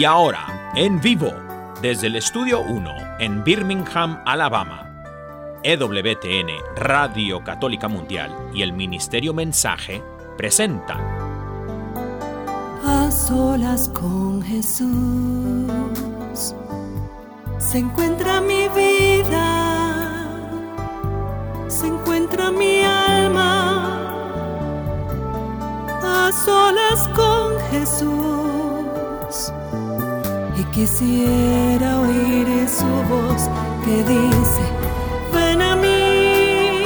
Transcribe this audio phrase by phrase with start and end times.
[0.00, 1.30] Y ahora, en vivo,
[1.82, 4.90] desde el Estudio 1 en Birmingham, Alabama,
[5.62, 10.02] EWTN, Radio Católica Mundial y el Ministerio Mensaje
[10.38, 11.02] presentan
[12.82, 15.70] A solas con Jesús
[17.58, 20.26] se encuentra mi vida,
[21.68, 23.98] se encuentra mi alma.
[26.02, 28.49] A solas con Jesús
[30.72, 33.48] quisiera oír su voz
[33.84, 34.62] que dice,
[35.32, 36.84] ven a mí,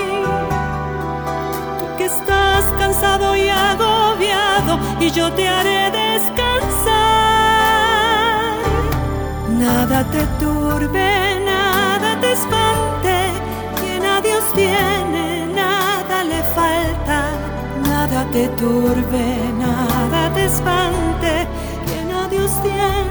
[1.78, 6.44] tú que estás cansado y agobiado, y yo te haré descansar.
[9.58, 13.16] Nada te turbe, nada te espante,
[13.80, 17.30] quien a Dios tiene, nada le falta.
[17.82, 19.24] Nada te turbe,
[19.58, 21.46] nada te espante,
[21.86, 23.03] quien a Dios tiene,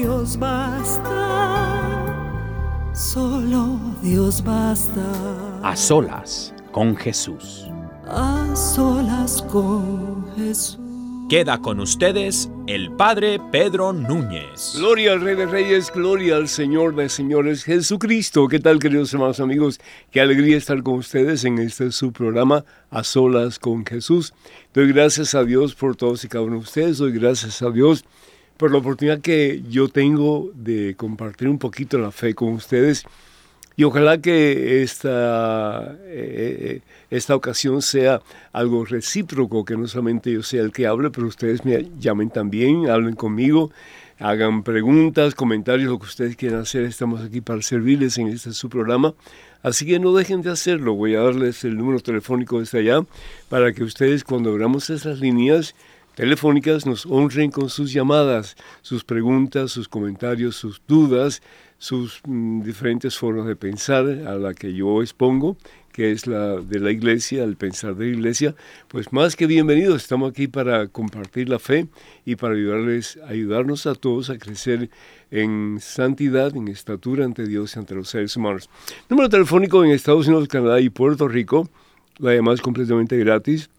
[0.00, 1.04] Dios basta,
[2.94, 5.60] solo Dios basta.
[5.62, 7.66] A solas con Jesús.
[8.06, 10.78] A solas con Jesús.
[11.28, 14.72] Queda con ustedes el Padre Pedro Núñez.
[14.78, 18.48] Gloria al Rey de Reyes, gloria al Señor de Señores, Jesucristo.
[18.48, 19.80] ¿Qué tal, queridos hermanos amigos?
[20.10, 24.32] Qué alegría estar con ustedes en este su programa A Solas con Jesús.
[24.72, 26.96] Doy gracias a Dios por todos y cada uno de ustedes.
[26.96, 28.02] Doy gracias a Dios
[28.60, 33.04] por la oportunidad que yo tengo de compartir un poquito la fe con ustedes.
[33.74, 38.20] Y ojalá que esta, eh, esta ocasión sea
[38.52, 42.90] algo recíproco, que no solamente yo sea el que hable, pero ustedes me llamen también,
[42.90, 43.70] hablen conmigo,
[44.18, 46.82] hagan preguntas, comentarios, lo que ustedes quieran hacer.
[46.82, 49.14] Estamos aquí para servirles en este su programa.
[49.62, 50.92] Así que no dejen de hacerlo.
[50.94, 53.06] Voy a darles el número telefónico desde allá
[53.48, 55.74] para que ustedes cuando abramos esas líneas
[56.14, 61.42] telefónicas nos honren con sus llamadas, sus preguntas, sus comentarios, sus dudas
[61.80, 65.56] sus mm, diferentes formas de pensar a la que yo expongo,
[65.92, 68.54] que es la de la iglesia, el pensar de la iglesia,
[68.86, 71.88] pues más que bienvenidos, estamos aquí para compartir la fe
[72.26, 74.90] y para ayudarles, ayudarnos a todos a crecer
[75.30, 78.68] en santidad, en estatura ante Dios y ante los seres humanos.
[79.08, 81.66] Número telefónico en Estados Unidos, Canadá y Puerto Rico,
[82.18, 83.70] la llamada es completamente gratis,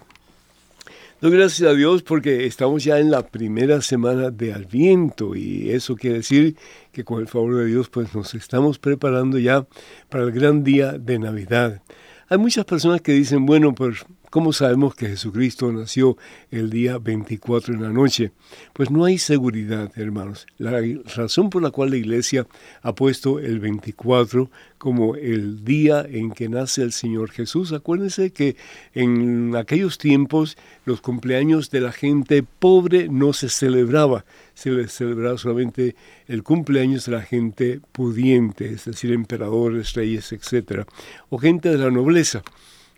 [1.20, 5.96] Doy gracias a Dios porque estamos ya en la primera semana de Adviento y eso
[5.96, 6.56] quiere decir
[6.92, 9.66] que con el favor de Dios pues nos estamos preparando ya
[10.08, 11.82] para el gran día de Navidad.
[12.30, 16.16] Hay muchas personas que dicen, bueno, pues ¿cómo sabemos que Jesucristo nació
[16.50, 18.30] el día 24 en la noche?
[18.72, 20.46] Pues no hay seguridad, hermanos.
[20.58, 20.80] La
[21.16, 22.46] razón por la cual la iglesia
[22.82, 28.56] ha puesto el 24 como el día en que nace el Señor Jesús, acuérdense que
[28.94, 34.24] en aquellos tiempos los cumpleaños de la gente pobre no se celebraba,
[34.54, 35.96] se les celebraba solamente
[36.28, 40.86] el cumpleaños de la gente pudiente, es decir, emperadores, reyes, etc.,
[41.28, 42.42] o gente de la nobleza.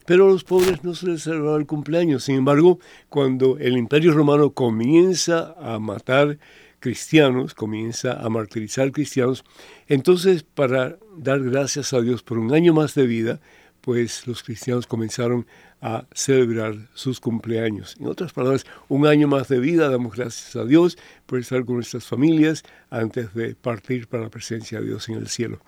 [0.07, 2.25] Pero a los pobres no se les celebraba el cumpleaños.
[2.25, 2.79] Sin embargo,
[3.09, 6.39] cuando el imperio romano comienza a matar
[6.83, 9.45] cristianos, comienza a martirizar cristianos,
[9.87, 13.41] entonces para dar gracias a Dios por un año más de vida,
[13.81, 15.47] pues los cristianos comenzaron
[15.81, 17.97] a celebrar sus cumpleaños.
[17.99, 20.97] En otras palabras, un año más de vida, damos gracias a Dios
[21.27, 25.29] por estar con nuestras familias antes de partir para la presencia de Dios en el
[25.29, 25.61] cielo.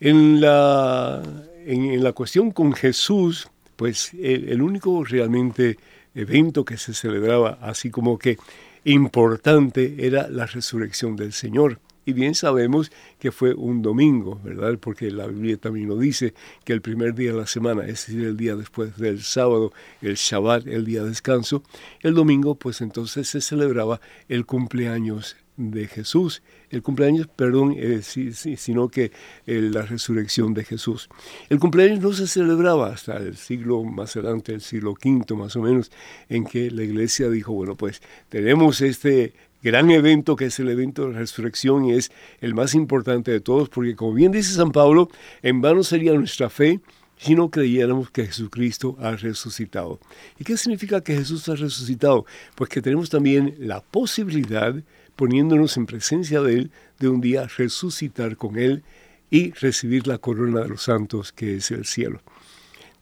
[0.00, 1.20] En la,
[1.68, 5.76] en, la cuestión con Jesús, pues el, único realmente
[6.14, 8.38] evento que se celebraba así como que
[8.84, 11.80] importante era la resurrección del Señor.
[12.06, 14.78] y bien sabemos que fue un domingo, ¿verdad?
[14.80, 16.32] Porque la Biblia también lo dice,
[16.64, 20.14] que el primer día de la semana, es decir, el día después del sábado, el
[20.14, 21.62] Shabbat, el día de descanso,
[22.00, 24.00] el domingo pues entonces se celebraba
[24.30, 29.10] el cumpleaños de Jesús, el cumpleaños, perdón, eh, sino que
[29.46, 31.10] eh, la resurrección de Jesús.
[31.50, 35.62] El cumpleaños no se celebraba hasta el siglo más adelante, el siglo V más o
[35.62, 35.90] menos,
[36.28, 41.06] en que la iglesia dijo, bueno, pues tenemos este gran evento que es el evento
[41.06, 44.70] de la resurrección y es el más importante de todos, porque como bien dice San
[44.70, 45.10] Pablo,
[45.42, 46.80] en vano sería nuestra fe
[47.16, 49.98] si no creyéramos que Jesucristo ha resucitado.
[50.38, 52.26] ¿Y qué significa que Jesús ha resucitado?
[52.54, 54.74] Pues que tenemos también la posibilidad,
[55.18, 56.70] poniéndonos en presencia de Él,
[57.00, 58.84] de un día resucitar con Él
[59.30, 62.22] y recibir la corona de los santos que es el cielo.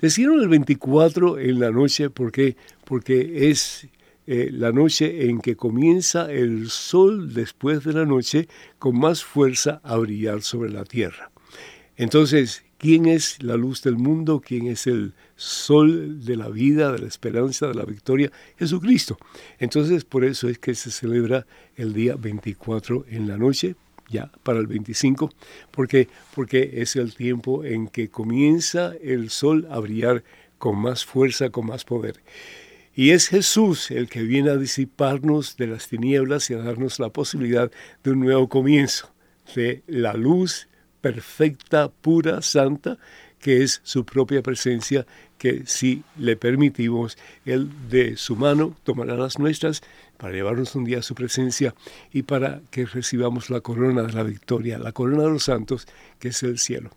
[0.01, 3.87] Decidieron el 24 en la noche porque, porque es
[4.27, 8.49] eh, la noche en que comienza el sol después de la noche
[8.79, 11.31] con más fuerza a brillar sobre la tierra.
[11.99, 14.41] Entonces, ¿quién es la luz del mundo?
[14.43, 18.33] ¿Quién es el sol de la vida, de la esperanza, de la victoria?
[18.59, 19.19] Jesucristo.
[19.59, 21.47] Entonces, por eso es que se celebra
[21.77, 23.77] el día 24 en la noche,
[24.09, 25.31] ya para el 25,
[25.71, 30.25] porque, porque es el tiempo en que comienza el sol a brillar
[30.59, 32.21] con más fuerza, con más poder.
[32.95, 37.11] Y es Jesús el que viene a disiparnos de las tinieblas y a darnos la
[37.11, 37.71] posibilidad
[38.03, 39.13] de un nuevo comienzo,
[39.55, 40.69] de la luz
[41.03, 42.99] perfecta, pura, santa,
[43.39, 45.07] que es su propia presencia,
[45.39, 49.83] que si le permitimos, Él de su mano tomará las nuestras
[50.17, 51.75] para llevarnos un día a su presencia
[52.13, 55.87] y para que recibamos la corona de la victoria, la corona de los santos,
[56.19, 56.91] que es el cielo.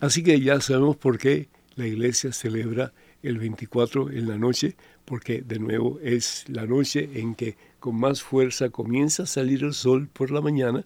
[0.00, 2.92] Así que ya sabemos por qué la iglesia celebra
[3.22, 8.22] el 24 en la noche, porque de nuevo es la noche en que con más
[8.22, 10.84] fuerza comienza a salir el sol por la mañana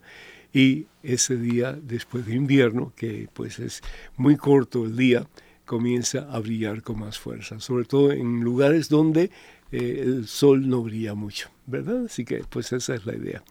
[0.53, 3.81] y ese día después de invierno, que pues es
[4.15, 5.27] muy corto el día,
[5.65, 9.31] comienza a brillar con más fuerza, sobre todo en lugares donde
[9.71, 12.05] eh, el sol no brilla mucho, ¿verdad?
[12.05, 13.43] Así que pues esa es la idea.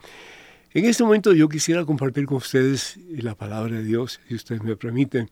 [0.74, 4.74] En este momento yo quisiera compartir con ustedes la palabra de Dios, si ustedes me
[4.74, 5.28] permiten.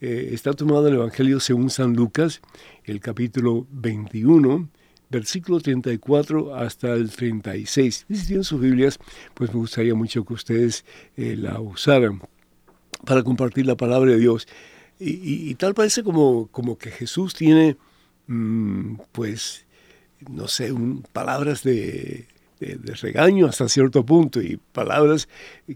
[0.00, 2.40] Eh, está tomado el Evangelio según San Lucas,
[2.84, 4.68] el capítulo 21,
[5.08, 8.06] versículo 34 hasta el 36.
[8.10, 8.98] Si tienen sus Biblias,
[9.34, 10.84] pues me gustaría mucho que ustedes
[11.16, 12.20] eh, la usaran
[13.04, 14.48] para compartir la palabra de Dios.
[15.02, 17.76] Y, tal parece como, como que Jesús tiene,
[18.26, 19.64] mm, pues,
[20.28, 20.74] no sé,
[21.12, 22.26] palabras de,
[23.00, 25.28] regaño hasta cierto punto y palabras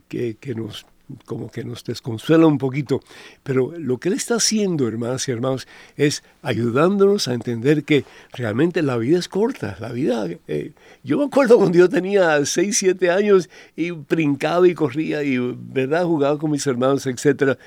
[0.09, 0.85] que, que nos
[1.26, 3.00] como que nos desconsuela un poquito,
[3.43, 8.82] pero lo que Él está haciendo, hermanas y hermanos, es ayudándonos a entender que realmente
[8.82, 9.76] la vida es corta.
[9.81, 10.73] La vida, eh,
[11.03, 16.05] yo me acuerdo cuando yo tenía 6, 7 años y brincaba y corría y, ¿verdad?,
[16.05, 17.59] jugaba con mis hermanos, etc.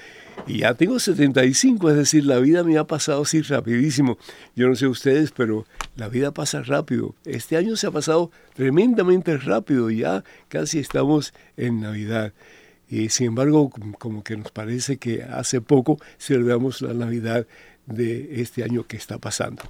[0.46, 4.18] Y ya tengo 75, es decir, la vida me ha pasado así rapidísimo.
[4.56, 7.16] Yo no sé ustedes, pero la vida pasa rápido.
[7.26, 12.34] Este año se ha pasado tremendamente rápido, ya casi estamos en Navidad.
[12.90, 13.70] Y sin embargo,
[14.00, 17.46] como que nos parece que hace poco celebramos la Navidad
[17.86, 19.64] de este año que está pasando.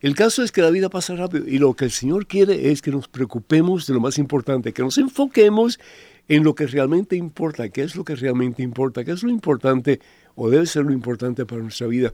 [0.00, 2.80] El caso es que la vida pasa rápido y lo que el Señor quiere es
[2.80, 5.78] que nos preocupemos de lo más importante, que nos enfoquemos
[6.30, 10.00] en lo que realmente importa, qué es lo que realmente importa, qué es lo importante
[10.36, 12.12] o debe ser lo importante para nuestra vida.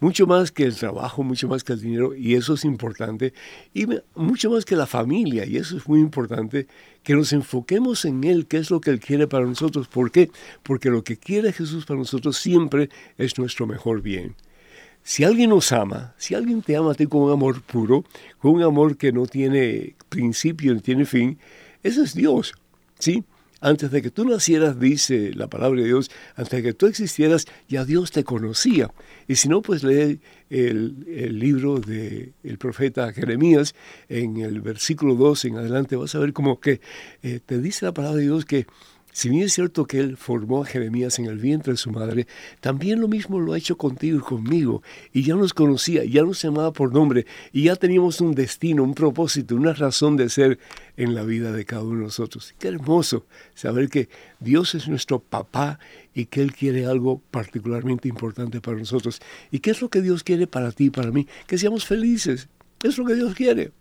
[0.00, 3.32] Mucho más que el trabajo, mucho más que el dinero, y eso es importante,
[3.72, 3.86] y
[4.16, 6.66] mucho más que la familia, y eso es muy importante,
[7.04, 9.86] que nos enfoquemos en Él, qué es lo que Él quiere para nosotros.
[9.86, 10.28] ¿Por qué?
[10.64, 14.34] Porque lo que quiere Jesús para nosotros siempre es nuestro mejor bien.
[15.04, 18.04] Si alguien nos ama, si alguien te ama a ti con un amor puro,
[18.40, 21.38] con un amor que no tiene principio ni tiene fin,
[21.84, 22.54] ese es Dios,
[22.98, 23.22] ¿sí?
[23.64, 27.46] Antes de que tú nacieras, dice la palabra de Dios, antes de que tú existieras,
[27.68, 28.92] ya Dios te conocía.
[29.28, 33.76] Y si no, pues lee el, libro del el profeta Jeremías,
[34.08, 36.80] en el versículo 2 en adelante, vas a ver como que
[37.22, 38.66] eh, te dice la palabra de Dios que
[39.14, 42.26] si bien es cierto que Él formó a Jeremías en el vientre de su madre,
[42.60, 44.82] también lo mismo lo ha hecho contigo y conmigo.
[45.12, 48.94] Y ya nos conocía, ya nos llamaba por nombre, y ya teníamos un destino, un
[48.94, 50.58] propósito, una razón de ser
[50.96, 52.54] en la vida de cada uno de nosotros.
[52.58, 54.08] Qué hermoso saber que
[54.40, 55.78] Dios es nuestro papá
[56.14, 59.20] y que Él quiere algo particularmente importante para nosotros.
[59.50, 61.28] ¿Y qué es lo que Dios quiere para ti y para mí?
[61.46, 62.48] Que seamos felices.
[62.82, 63.72] Es lo que Dios quiere.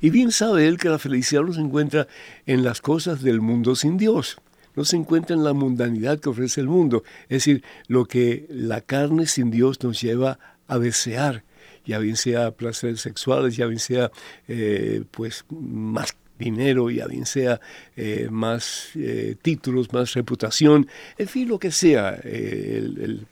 [0.00, 2.08] Y bien sabe Él que la felicidad no se encuentra
[2.44, 4.38] en las cosas del mundo sin Dios
[4.78, 8.80] no se encuentra en la mundanidad que ofrece el mundo, es decir, lo que la
[8.80, 11.42] carne sin Dios nos lleva a desear,
[11.84, 14.12] ya bien sea placeres sexuales, ya bien sea
[14.46, 17.60] eh, pues más dinero, ya bien sea
[17.96, 23.26] eh, más eh, títulos, más reputación, en fin, lo que sea, el,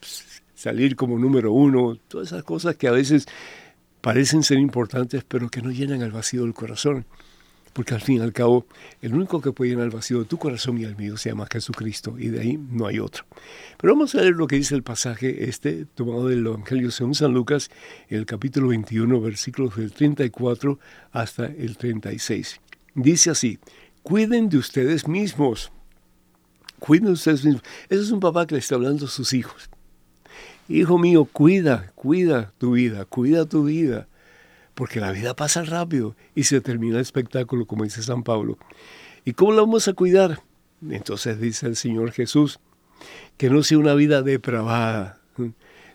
[0.52, 3.26] salir como número uno, todas esas cosas que a veces
[4.00, 7.06] parecen ser importantes, pero que no llenan el vacío del corazón.
[7.76, 8.64] Porque al fin y al cabo,
[9.02, 11.46] el único que puede llenar el vacío de tu corazón y el mío se llama
[11.52, 13.24] Jesucristo, y de ahí no hay otro.
[13.76, 17.34] Pero vamos a ver lo que dice el pasaje este, tomado del Evangelio según San
[17.34, 17.70] Lucas,
[18.08, 20.78] en el capítulo 21, versículos del 34
[21.12, 22.62] hasta el 36.
[22.94, 23.58] Dice así,
[24.02, 25.70] cuiden de ustedes mismos.
[26.78, 27.62] Cuiden de ustedes mismos.
[27.90, 29.68] Ese es un papá que le está hablando a sus hijos.
[30.70, 34.08] Hijo mío, cuida, cuida tu vida, cuida tu vida,
[34.76, 38.58] porque la vida pasa rápido y se termina el espectáculo, como dice San Pablo.
[39.24, 40.42] ¿Y cómo la vamos a cuidar?
[40.88, 42.60] Entonces dice el Señor Jesús,
[43.38, 45.18] que no sea una vida depravada.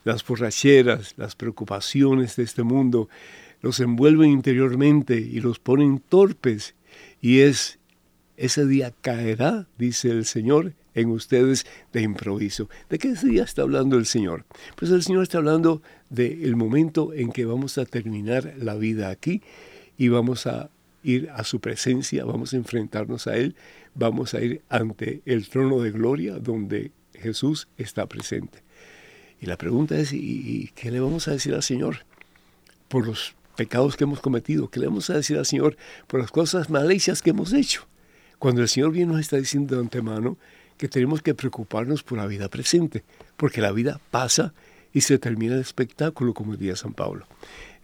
[0.04, 3.08] Las borracheras, las preocupaciones de este mundo
[3.62, 6.74] los envuelven interiormente y los ponen torpes.
[7.22, 7.78] Y es,
[8.36, 12.70] ese día caerá, dice el Señor, en ustedes de improviso.
[12.90, 14.46] ¿De qué día está hablando el Señor?
[14.76, 19.42] Pues el Señor está hablando del momento en que vamos a terminar la vida aquí
[19.98, 20.70] y vamos a
[21.04, 23.56] ir a su presencia, vamos a enfrentarnos a Él,
[23.96, 28.60] vamos a ir ante el trono de gloria donde Jesús está presente.
[29.40, 32.06] Y la pregunta es, ¿y qué le vamos a decir al Señor
[32.88, 34.70] por los pecados que hemos cometido?
[34.70, 37.88] ¿Qué le vamos a decir al Señor por las cosas malicias que hemos hecho?
[38.38, 40.38] Cuando el Señor bien nos está diciendo de antemano
[40.82, 43.04] que tenemos que preocuparnos por la vida presente,
[43.38, 44.52] porque la vida pasa
[44.92, 47.28] y se termina el espectáculo, como diría San Pablo.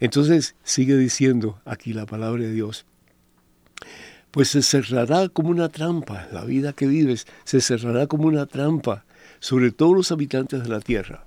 [0.00, 2.86] Entonces sigue diciendo aquí la palabra de Dios,
[4.32, 9.04] pues se cerrará como una trampa, la vida que vives se cerrará como una trampa
[9.38, 11.22] sobre todos los habitantes de la tierra.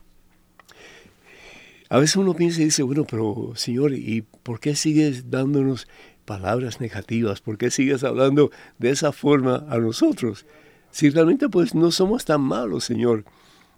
[1.88, 5.88] A veces uno piensa y dice, bueno, pero Señor, ¿y por qué sigues dándonos
[6.25, 7.40] palabras negativas?
[7.40, 10.46] ¿Por qué sigues hablando de esa forma a nosotros?
[10.91, 13.24] Si realmente pues no somos tan malos, Señor,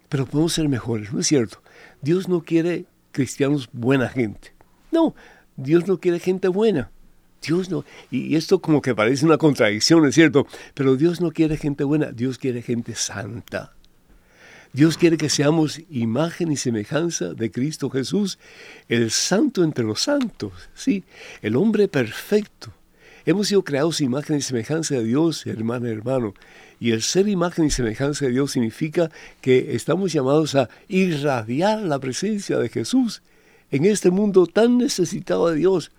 [0.08, 1.62] pero podemos ser mejores, ¿no es cierto?
[2.02, 4.52] Dios no quiere cristianos buena gente.
[4.90, 5.14] No,
[5.56, 6.90] Dios no quiere gente buena.
[7.46, 11.58] Dios no, y esto como que parece una contradicción, es cierto, pero Dios no quiere
[11.58, 13.74] gente buena, Dios quiere gente santa.
[14.72, 18.38] Dios quiere que seamos imagen y semejanza de Cristo Jesús,
[18.88, 21.04] el santo entre los santos, sí,
[21.42, 22.72] el hombre perfecto.
[23.26, 26.34] Hemos sido creados imagen y semejanza de Dios, hermano, hermano.
[26.78, 31.98] Y el ser imagen y semejanza de Dios significa que estamos llamados a irradiar la
[31.98, 33.22] presencia de Jesús
[33.70, 35.90] en este mundo tan necesitado de Dios,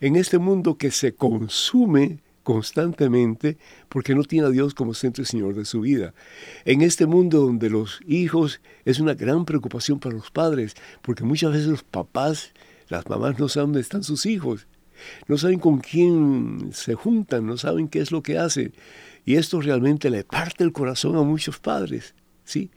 [0.00, 3.56] en este mundo que se consume constantemente
[3.88, 6.14] porque no tiene a Dios como centro y Señor de su vida.
[6.64, 11.52] En este mundo donde los hijos es una gran preocupación para los padres, porque muchas
[11.52, 12.52] veces los papás,
[12.88, 14.66] las mamás no saben dónde están sus hijos,
[15.28, 18.72] no saben con quién se juntan, no saben qué es lo que hacen.
[19.24, 22.70] Y esto realmente le parte el corazón a muchos padres, ¿sí?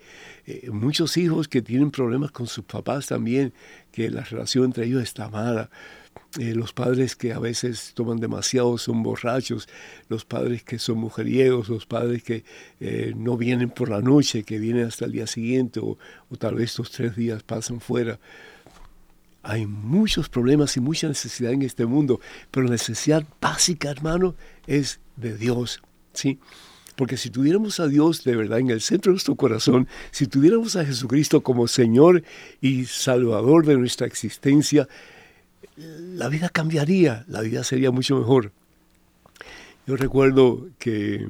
[0.46, 3.53] Eh, muchos hijos que tienen problemas con sus papás también,
[3.91, 5.72] que la relación entre ellos está mala.
[6.38, 9.67] Eh, los padres que a veces toman demasiado son borrachos,
[10.10, 12.44] los padres que son mujeriegos, los padres que
[12.79, 15.98] eh, no vienen por la noche, que vienen hasta el día siguiente o,
[16.29, 18.20] o tal vez estos tres días pasan fuera.
[19.48, 24.36] Hay muchos problemas y mucha necesidad en este mundo, pero la necesidad básica, hermano,
[24.66, 25.84] es de Dios,
[26.14, 26.40] ¿sí?
[26.96, 30.75] Porque si tuviéramos a Dios de verdad en el centro de nuestro corazón, si tuviéramos
[30.75, 32.24] a Jesucristo como Señor
[32.60, 34.88] y Salvador de nuestra existencia,
[35.78, 38.52] la vida cambiaría, la vida sería mucho mejor.
[39.86, 41.28] Yo recuerdo que,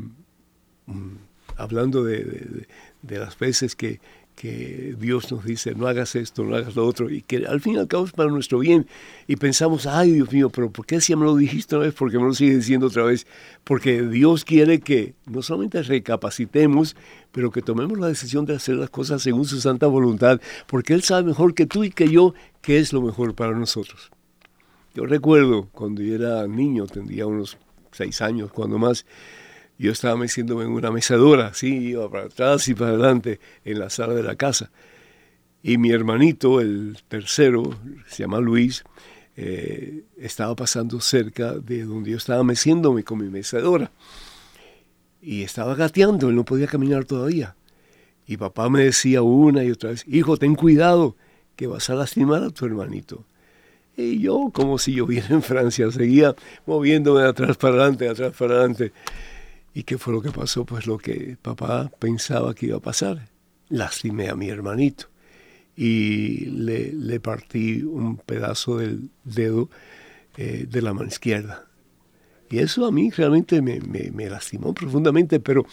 [0.86, 1.16] mm,
[1.58, 2.66] hablando de,
[3.02, 4.00] las veces que,
[4.36, 7.76] que Dios nos dice, no hagas esto, no hagas lo otro, y que al fin
[7.76, 8.86] y al cabo es para nuestro bien.
[9.28, 11.94] Y pensamos, ay Dios mío, pero ¿por qué si me lo dijiste una vez?
[11.94, 13.26] ¿Por qué me lo sigues diciendo otra vez?
[13.64, 16.96] Porque Dios quiere que no solamente recapacitemos,
[17.32, 21.04] pero que tomemos la decisión de hacer las cosas según su santa voluntad, porque Él
[21.04, 24.12] sabe mejor que tú y que yo qué es lo mejor para nosotros.
[24.94, 27.58] Yo recuerdo cuando yo era niño, tendría unos
[27.92, 29.06] seis años, cuando más,
[29.78, 33.90] yo estaba meciéndome en una mecedora, así, iba para atrás y para adelante en la
[33.90, 34.72] sala de la casa.
[35.62, 37.78] Y mi hermanito, el tercero,
[38.08, 38.84] se llama Luis,
[39.36, 43.92] eh, estaba pasando cerca de donde yo estaba meciéndome con mi mecedora.
[45.22, 47.56] Y estaba gateando, él no podía caminar todavía.
[48.28, 51.16] Y papá me decía una y otra vez, hijo, ten cuidado,
[51.56, 53.26] que vas a lastimar a tu hermanito.
[53.98, 58.12] Y yo, como si yo viera en Francia, seguía moviéndome de atrás para adelante, de
[58.12, 58.92] atrás para adelante.
[59.76, 60.66] ¿Y qué fue lo que pasó?
[60.66, 63.28] Pues lo que papá pensaba que iba a pasar.
[63.68, 65.08] Lastimé a mi hermanito
[65.76, 69.70] y le, le partí un pedazo del dedo
[70.38, 71.68] eh, de la mano izquierda.
[72.50, 75.66] Y eso a mí realmente me, me lastimó profundamente, pero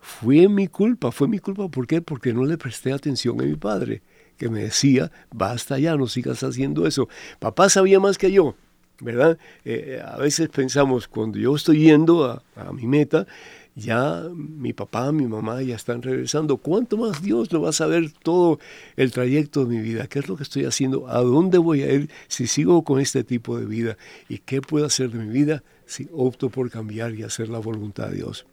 [0.00, 1.68] fue mi culpa, fue mi culpa.
[1.68, 2.02] ¿Por qué?
[2.02, 4.02] Porque no le presté atención a mi padre,
[4.36, 7.08] que me decía, basta ya, no sigas haciendo eso.
[7.38, 8.56] Papá sabía más que yo,
[9.00, 9.38] ¿verdad?
[9.64, 13.26] Eh, a veces pensamos, cuando yo estoy yendo a, a, mi meta,
[13.74, 16.58] ya mi papá, mi mamá ya están regresando.
[16.58, 18.60] ¿Cuánto más Dios lo va a saber todo
[18.96, 20.06] el trayecto de mi vida?
[20.06, 21.08] ¿Qué es lo que estoy haciendo?
[21.08, 23.96] ¿A dónde voy a ir si sigo con este tipo de vida?
[24.28, 28.10] ¿Y qué puedo hacer de mi vida si opto por cambiar y hacer la voluntad
[28.10, 28.46] de Dios?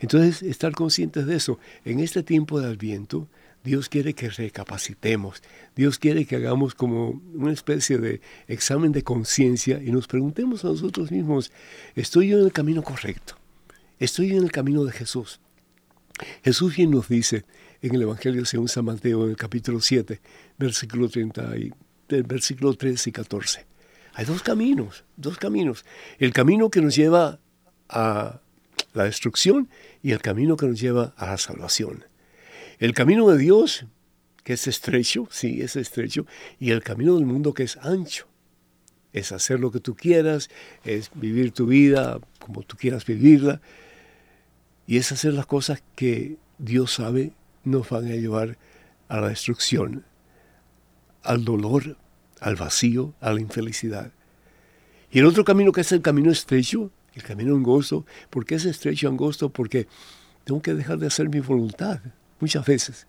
[0.00, 1.58] Entonces, estar conscientes de eso.
[1.84, 3.26] En este tiempo de Adviento,
[3.64, 5.42] Dios quiere que recapacitemos.
[5.74, 10.68] Dios quiere que hagamos como una especie de examen de conciencia y nos preguntemos a
[10.68, 11.50] nosotros mismos,
[11.94, 13.36] ¿estoy yo en el camino correcto?
[13.98, 15.40] ¿Estoy en el camino de Jesús?
[16.42, 17.46] Jesús bien nos dice
[17.80, 20.20] en el Evangelio según San Mateo, en el capítulo 7,
[20.58, 21.72] versículo, 30 y,
[22.22, 23.66] versículo 13 y 14.
[24.12, 25.86] Hay dos caminos, dos caminos.
[26.18, 27.40] El camino que nos lleva
[27.88, 28.40] a
[28.92, 29.70] la destrucción
[30.02, 32.04] y el camino que nos lleva a la salvación.
[32.78, 33.86] El camino de Dios,
[34.42, 36.26] que es estrecho, sí, es estrecho,
[36.58, 38.26] y el camino del mundo que es ancho.
[39.12, 40.50] Es hacer lo que tú quieras,
[40.84, 43.60] es vivir tu vida como tú quieras vivirla,
[44.86, 48.58] y es hacer las cosas que Dios sabe nos van a llevar
[49.08, 50.04] a la destrucción,
[51.22, 51.96] al dolor,
[52.40, 54.12] al vacío, a la infelicidad.
[55.10, 58.64] Y el otro camino que es el camino estrecho, el camino angosto, ¿por qué es
[58.64, 59.48] estrecho angosto?
[59.48, 59.86] Porque
[60.42, 62.00] tengo que dejar de hacer mi voluntad
[62.44, 63.06] muchas veces.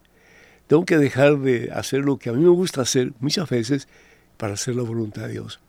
[0.67, 3.89] Tengo que dejar de hacer lo que a mí me gusta hacer muchas veces
[4.37, 5.59] para hacer la voluntad de Dios.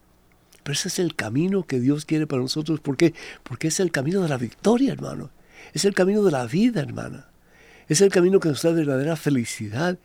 [0.63, 2.81] Pero ese es el camino que Dios quiere para nosotros.
[2.81, 3.13] ¿Por qué?
[3.43, 5.31] Porque es el camino de la victoria, hermano.
[5.75, 7.27] Es el camino de la vida, hermana.
[7.89, 9.99] Es el camino que nos da verdadera felicidad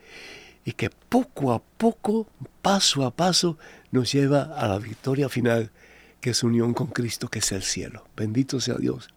[0.66, 2.28] y que poco a poco,
[2.62, 3.58] paso a paso,
[3.92, 5.72] nos lleva a la victoria final,
[6.20, 8.08] que es unión con Cristo, que es el cielo.
[8.16, 9.10] Bendito sea Dios.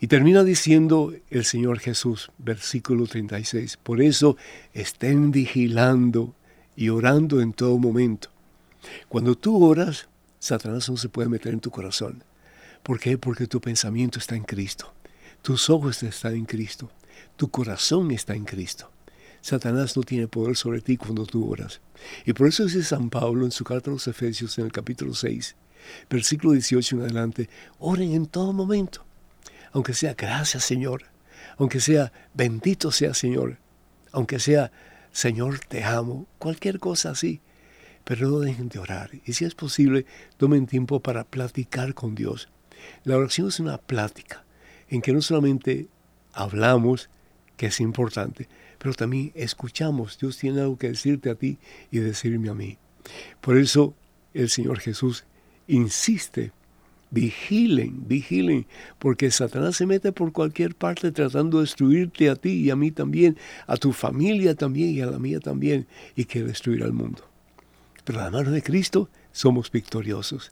[0.00, 4.36] Y termina diciendo el Señor Jesús, versículo 36, por eso
[4.72, 6.34] estén vigilando
[6.76, 8.28] y orando en todo momento.
[9.08, 10.08] Cuando tú oras,
[10.40, 12.24] Satanás no se puede meter en tu corazón.
[12.82, 13.16] ¿Por qué?
[13.16, 14.92] Porque tu pensamiento está en Cristo.
[15.42, 16.90] Tus ojos están en Cristo.
[17.36, 18.90] Tu corazón está en Cristo.
[19.40, 21.80] Satanás no tiene poder sobre ti cuando tú oras.
[22.26, 25.14] Y por eso dice San Pablo en su carta a los Efesios en el capítulo
[25.14, 25.54] 6,
[26.10, 29.04] versículo 18 en adelante, oren en todo momento
[29.74, 31.04] aunque sea gracias Señor,
[31.58, 33.58] aunque sea bendito sea Señor,
[34.12, 34.72] aunque sea
[35.12, 37.40] Señor te amo, cualquier cosa así.
[38.02, 39.10] Pero no dejen de orar.
[39.24, 40.04] Y si es posible,
[40.36, 42.48] tomen tiempo para platicar con Dios.
[43.04, 44.44] La oración es una plática
[44.88, 45.88] en que no solamente
[46.32, 47.08] hablamos,
[47.56, 50.18] que es importante, pero también escuchamos.
[50.18, 51.58] Dios tiene algo que decirte a ti
[51.90, 52.76] y decirme a mí.
[53.40, 53.94] Por eso
[54.34, 55.24] el Señor Jesús
[55.68, 56.52] insiste
[57.14, 58.66] Vigilen, vigilen,
[58.98, 62.90] porque Satanás se mete por cualquier parte tratando de destruirte a ti y a mí
[62.90, 63.36] también,
[63.68, 67.22] a tu familia también y a la mía también, y quiere destruir al mundo.
[68.04, 70.50] Pero a la mano de Cristo somos victoriosos.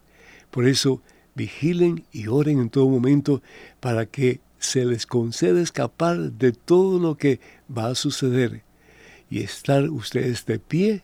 [0.52, 1.02] Por eso,
[1.34, 3.42] vigilen y oren en todo momento
[3.80, 7.40] para que se les conceda escapar de todo lo que
[7.76, 8.62] va a suceder
[9.28, 11.02] y estar ustedes de pie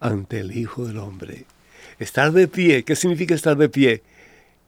[0.00, 1.44] ante el Hijo del Hombre.
[1.98, 4.02] Estar de pie, ¿qué significa estar de pie?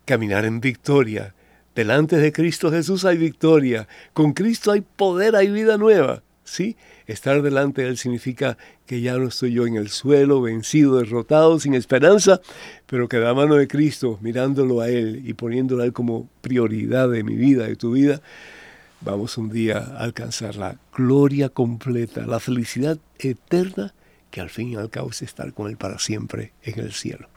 [0.07, 1.35] Caminar en victoria.
[1.75, 3.87] Delante de Cristo Jesús hay victoria.
[4.15, 6.23] Con Cristo hay poder, hay vida nueva.
[6.45, 6.77] ¿Sí?
[7.09, 11.59] Estar delante de Él significa que ya no estoy yo en el suelo, vencido, derrotado,
[11.59, 12.41] sin esperanza,
[12.87, 17.11] pero que la mano de Cristo, mirándolo a Él y poniéndolo a Él como prioridad
[17.11, 18.23] de mi vida, de tu vida,
[19.01, 23.93] vamos un día a alcanzar la gloria completa, la felicidad eterna
[24.31, 27.29] que al fin y al cabo es estar con Él para siempre en el cielo.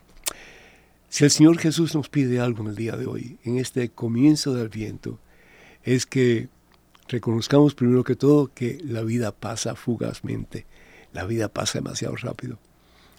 [1.10, 4.54] Si el Señor Jesús nos pide algo en el día de hoy, en este comienzo
[4.54, 5.20] del viento,
[5.84, 6.50] es que
[7.08, 10.68] reconozcamos primero que todo que la vida pasa fugazmente,
[11.12, 12.60] la vida pasa demasiado rápido.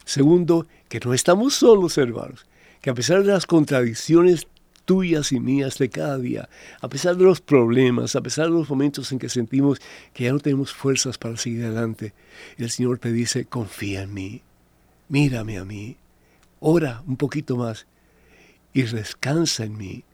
[0.05, 2.47] Segundo, que no estamos solos, hermanos,
[2.81, 4.47] que a pesar de las contradicciones
[4.85, 6.49] tuyas y mías de cada día,
[6.81, 9.81] a pesar de los problemas, a pesar de los momentos en que sentimos
[10.13, 12.13] que ya no tenemos fuerzas para seguir adelante,
[12.57, 14.43] el Señor te dice, confía en mí,
[15.09, 15.97] mírame a mí,
[16.61, 17.87] ora un poquito más
[18.73, 20.05] y descansa en mí,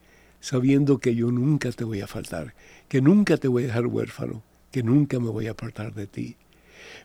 [0.40, 2.54] sabiendo que yo nunca te voy a faltar,
[2.88, 6.36] que nunca te voy a dejar huérfano, que nunca me voy a apartar de ti,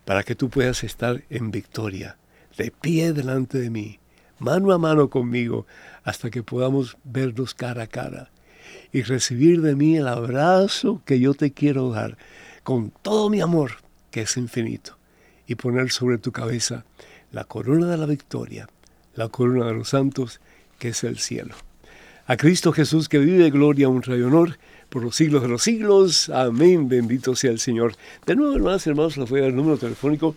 [0.05, 2.17] para que tú puedas estar en victoria,
[2.57, 3.99] de pie delante de mí,
[4.39, 5.65] mano a mano conmigo,
[6.03, 8.29] hasta que podamos vernos cara a cara
[8.91, 12.17] y recibir de mí el abrazo que yo te quiero dar
[12.63, 13.71] con todo mi amor,
[14.11, 14.97] que es infinito,
[15.47, 16.85] y poner sobre tu cabeza
[17.31, 18.67] la corona de la victoria
[19.15, 20.39] la corona de los santos,
[20.79, 21.55] que es el cielo.
[22.27, 24.57] A Cristo Jesús que vive, gloria, honra y honor
[24.89, 26.29] por los siglos de los siglos.
[26.29, 26.87] Amén.
[26.87, 27.95] Bendito sea el Señor.
[28.25, 30.35] De nuevo, hermanas y hermanos, les voy a dar el número telefónico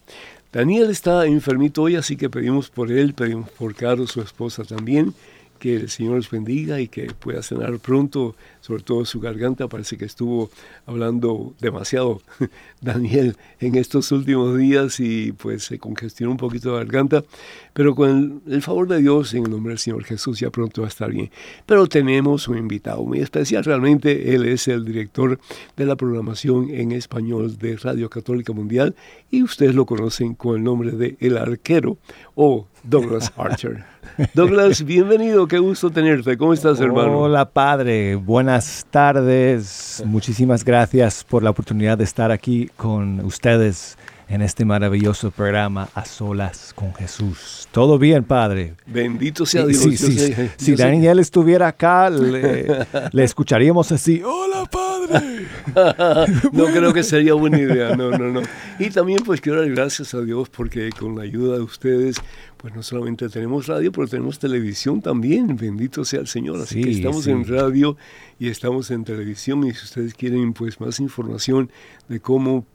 [0.52, 5.12] Daniel está enfermito hoy, así que pedimos por él, pedimos por Carlos, su esposa también
[5.58, 9.68] que el Señor los bendiga y que pueda cenar pronto, sobre todo su garganta.
[9.68, 10.50] Parece que estuvo
[10.86, 12.20] hablando demasiado
[12.80, 17.24] Daniel en estos últimos días y pues se congestionó un poquito la garganta,
[17.72, 20.88] pero con el, favor de Dios, en el nombre del Señor Jesús, ya pronto va
[20.88, 21.30] a estar bien.
[21.66, 25.38] Pero tenemos un invitado muy especial, realmente él es el director
[25.76, 28.94] de la programación en español de Radio Católica Mundial
[29.30, 31.98] y ustedes lo conocen con el nombre de El Arquero
[32.34, 33.84] o Douglas Archer.
[34.34, 36.36] Douglas, bienvenido, qué gusto tenerte.
[36.36, 37.18] ¿Cómo estás, hermano?
[37.18, 38.14] Hola, padre.
[38.16, 40.02] Buenas tardes.
[40.06, 43.96] Muchísimas gracias por la oportunidad de estar aquí con ustedes
[44.28, 47.66] en este maravilloso programa A Solas con Jesús.
[47.72, 48.74] Todo bien, Padre.
[48.86, 49.80] Bendito sea Dios.
[50.58, 55.46] si Daniel estuviera acá, le, escucharíamos así, hola, Padre.
[56.52, 58.42] no creo que sería buena idea, no, no, no.
[58.78, 62.16] Y también pues quiero dar gracias a Dios porque con la ayuda de ustedes,
[62.58, 65.56] pues no solamente tenemos radio, pero tenemos televisión también.
[65.56, 66.60] Bendito sea el Señor.
[66.60, 67.96] Así que estamos en radio
[68.38, 71.70] y estamos en televisión y si ustedes quieren pues más información
[72.08, 72.66] de cómo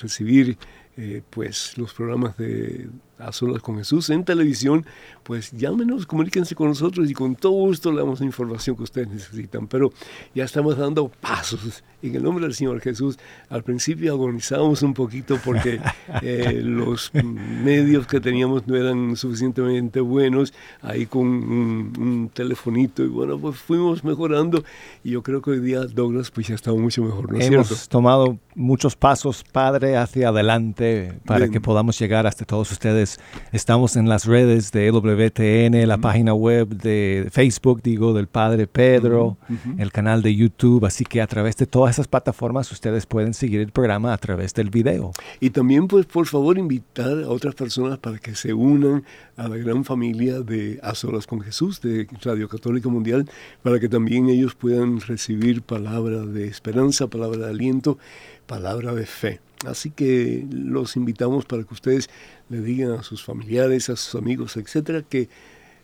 [0.00, 0.58] recibir
[0.96, 2.88] eh, pues los programas de
[3.18, 4.84] A Solas con Jesús en televisión,
[5.22, 9.08] pues llámenos, comuníquense con nosotros y con todo gusto le damos la información que ustedes
[9.08, 9.66] necesitan.
[9.66, 9.90] Pero
[10.34, 13.18] ya estamos dando pasos en el nombre del Señor Jesús.
[13.48, 15.80] Al principio agonizábamos un poquito porque
[16.22, 20.52] eh, los medios que teníamos no eran suficientemente buenos,
[20.82, 24.62] ahí con un, telefonito y bueno, pues fuimos mejorando
[25.04, 27.88] y yo creo que hoy día Douglas pues ya está mucho mejor, ¿no es Hemos
[27.88, 33.05] tomado muchos pasos, Padre, hacia adelante para que podamos llegar hasta todos ustedes.
[33.52, 39.36] Estamos en las redes de WTN, la página web de Facebook, digo, del Padre Pedro,
[39.78, 43.60] el canal de YouTube, así que a través de todas esas plataformas ustedes pueden seguir
[43.60, 45.12] el programa a través del video.
[45.40, 49.04] Y también, pues, por favor, invitar a otras personas para que se unan
[49.36, 53.28] a la gran familia de A Solas con Jesús, de Radio Católica Mundial,
[53.62, 57.98] para que también ellos puedan recibir palabra de esperanza, palabra de aliento,
[58.46, 59.40] palabra de fe.
[59.64, 62.10] Así que los invitamos para que ustedes
[62.48, 65.28] le digan a sus familiares, a sus amigos, etcétera, que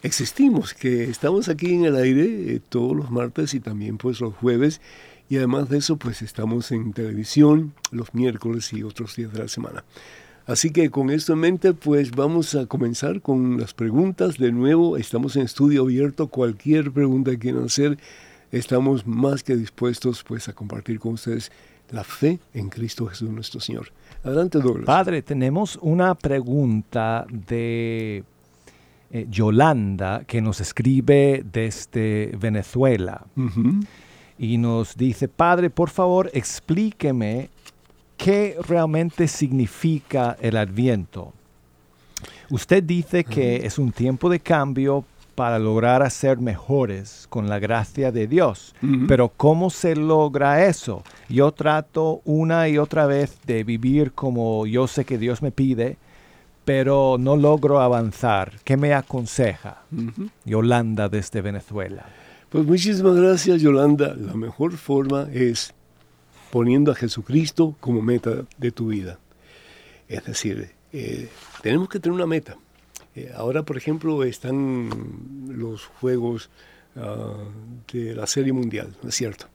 [0.02, 4.34] existimos, que estamos aquí en el aire eh, todos los martes y también pues los
[4.34, 4.80] jueves.
[5.28, 9.48] Y además de eso, pues estamos en televisión los miércoles y otros días de la
[9.48, 9.84] semana.
[10.44, 14.38] Así que con esto en mente, pues vamos a comenzar con las preguntas.
[14.38, 16.26] De nuevo, estamos en estudio abierto.
[16.26, 17.96] Cualquier pregunta que quieran hacer,
[18.50, 21.52] estamos más que dispuestos pues a compartir con ustedes
[21.92, 23.92] la fe en Cristo Jesús nuestro Señor.
[24.24, 24.86] Adelante, Douglas.
[24.86, 28.24] Padre, tenemos una pregunta de
[29.10, 33.24] eh, Yolanda que nos escribe desde Venezuela.
[34.38, 37.50] Y nos dice, Padre, por favor, explíqueme
[38.16, 41.32] qué realmente significa el adviento.
[42.50, 48.12] Usted dice que es un tiempo de cambio para lograr ser mejores con la gracia
[48.12, 48.74] de Dios.
[49.08, 51.02] Pero ¿cómo se logra eso?
[51.28, 55.96] Yo trato una y otra vez de vivir como yo sé que Dios me pide,
[56.64, 58.52] pero no logro avanzar.
[58.64, 59.82] ¿Qué me aconseja?
[60.44, 62.06] Yolanda desde Venezuela.
[62.48, 64.14] Pues muchísimas gracias Yolanda.
[64.14, 65.72] La mejor forma es
[66.50, 69.18] poniendo a Jesucristo como meta de tu vida.
[70.06, 71.28] Es decir, eh,
[71.62, 72.56] tenemos que tener una meta.
[73.14, 74.88] Eh, ahora, por ejemplo, están
[75.48, 76.50] los juegos
[76.96, 77.34] ah,
[77.92, 79.46] de la Serie Mundial, ¿no es cierto?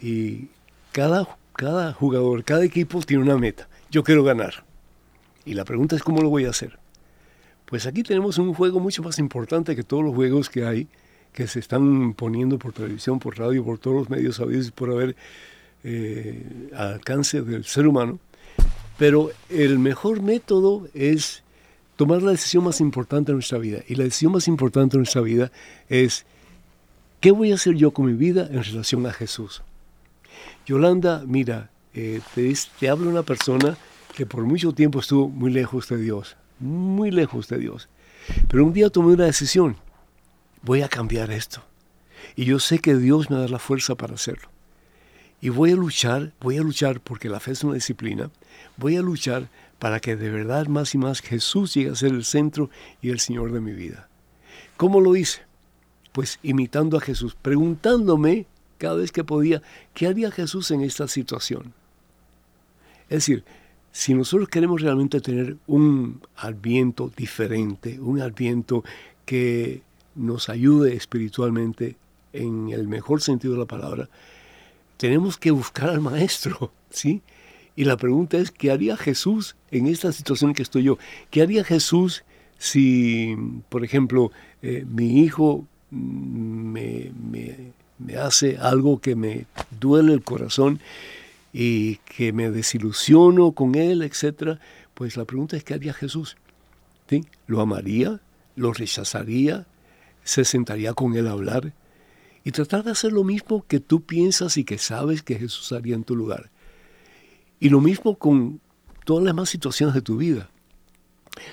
[0.00, 0.48] Y
[0.92, 3.68] cada, cada jugador, cada equipo tiene una meta.
[3.90, 4.64] Yo quiero ganar.
[5.44, 6.78] Y la pregunta es cómo lo voy a hacer.
[7.66, 10.88] Pues aquí tenemos un juego mucho más importante que todos los juegos que hay,
[11.32, 15.16] que se están poniendo por televisión, por radio, por todos los medios sabidos por haber
[15.84, 18.18] eh, al alcance del ser humano.
[18.98, 21.42] Pero el mejor método es
[21.96, 23.80] tomar la decisión más importante de nuestra vida.
[23.88, 25.50] Y la decisión más importante de nuestra vida
[25.88, 26.26] es
[27.20, 29.62] ¿Qué voy a hacer yo con mi vida en relación a Jesús?
[30.66, 33.76] Yolanda, mira, eh, te, te habla una persona
[34.14, 37.88] que por mucho tiempo estuvo muy lejos de Dios, muy lejos de Dios.
[38.48, 39.76] Pero un día tomé una decisión,
[40.62, 41.62] voy a cambiar esto.
[42.34, 44.48] Y yo sé que Dios me da la fuerza para hacerlo.
[45.40, 48.30] Y voy a luchar, voy a luchar porque la fe es una disciplina,
[48.76, 52.24] voy a luchar para que de verdad más y más Jesús llegue a ser el
[52.24, 52.70] centro
[53.02, 54.08] y el Señor de mi vida.
[54.76, 55.42] ¿Cómo lo hice?
[56.12, 58.46] Pues imitando a Jesús, preguntándome
[58.78, 59.62] cada vez que podía,
[59.94, 61.72] ¿qué haría Jesús en esta situación?
[63.08, 63.44] Es decir,
[63.92, 68.84] si nosotros queremos realmente tener un adviento diferente, un adviento
[69.24, 69.82] que
[70.14, 71.96] nos ayude espiritualmente
[72.32, 74.08] en el mejor sentido de la palabra,
[74.96, 77.22] tenemos que buscar al maestro, ¿sí?
[77.76, 80.98] Y la pregunta es, ¿qué haría Jesús en esta situación que estoy yo?
[81.30, 82.24] ¿Qué haría Jesús
[82.58, 83.36] si,
[83.68, 87.12] por ejemplo, eh, mi hijo me,
[88.18, 89.44] hace algo que me
[89.78, 90.80] duele el corazón
[91.52, 94.58] y que me desilusiono con él, etcétera?
[94.94, 96.38] Pues la pregunta es, ¿qué haría Jesús?
[97.10, 97.26] ¿Sí?
[97.46, 98.20] ¿Lo amaría?
[98.56, 99.66] ¿Lo rechazaría?
[100.24, 101.74] ¿Se sentaría con él a hablar?
[102.42, 105.94] Y tratar de hacer lo mismo que tú piensas y que sabes que Jesús haría
[105.94, 106.48] en tu lugar.
[107.60, 108.60] Y lo mismo con
[109.04, 110.50] todas las demás situaciones de tu vida.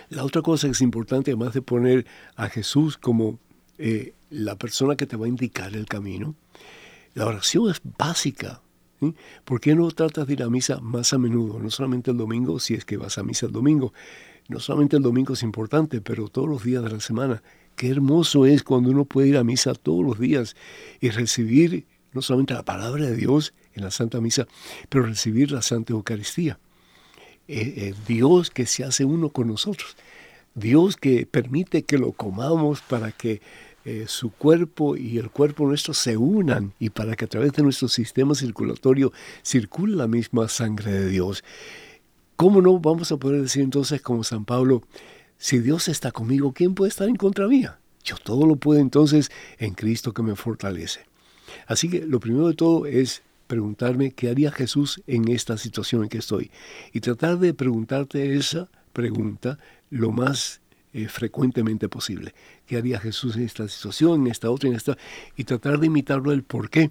[0.09, 3.39] La otra cosa que es importante, además de poner a Jesús como
[3.77, 6.35] eh, la persona que te va a indicar el camino,
[7.13, 8.61] la oración es básica.
[9.43, 11.59] ¿Por qué no tratas de ir a misa más a menudo?
[11.59, 13.93] No solamente el domingo, si es que vas a misa el domingo.
[14.47, 17.43] No solamente el domingo es importante, pero todos los días de la semana.
[17.75, 20.55] Qué hermoso es cuando uno puede ir a misa todos los días
[21.01, 24.47] y recibir no solamente la palabra de Dios, en la Santa Misa,
[24.89, 26.59] pero recibir la Santa Eucaristía.
[27.47, 29.95] Eh, eh, Dios que se hace uno con nosotros.
[30.55, 33.41] Dios que permite que lo comamos para que
[33.85, 37.63] eh, su cuerpo y el cuerpo nuestro se unan y para que a través de
[37.63, 41.43] nuestro sistema circulatorio circule la misma sangre de Dios.
[42.37, 44.83] ¿Cómo no vamos a poder decir entonces como San Pablo,
[45.37, 47.79] si Dios está conmigo, ¿quién puede estar en contra mía?
[48.05, 51.01] Yo todo lo puedo entonces en Cristo que me fortalece.
[51.67, 53.21] Así que lo primero de todo es
[53.53, 56.49] preguntarme qué haría Jesús en esta situación en que estoy.
[56.91, 59.59] Y tratar de preguntarte esa pregunta
[59.91, 60.59] lo más
[60.91, 62.33] eh, frecuentemente posible.
[62.65, 64.97] ¿Qué haría Jesús en esta situación, en esta otra, en esta?
[65.37, 66.89] Y tratar de imitarlo el por qué.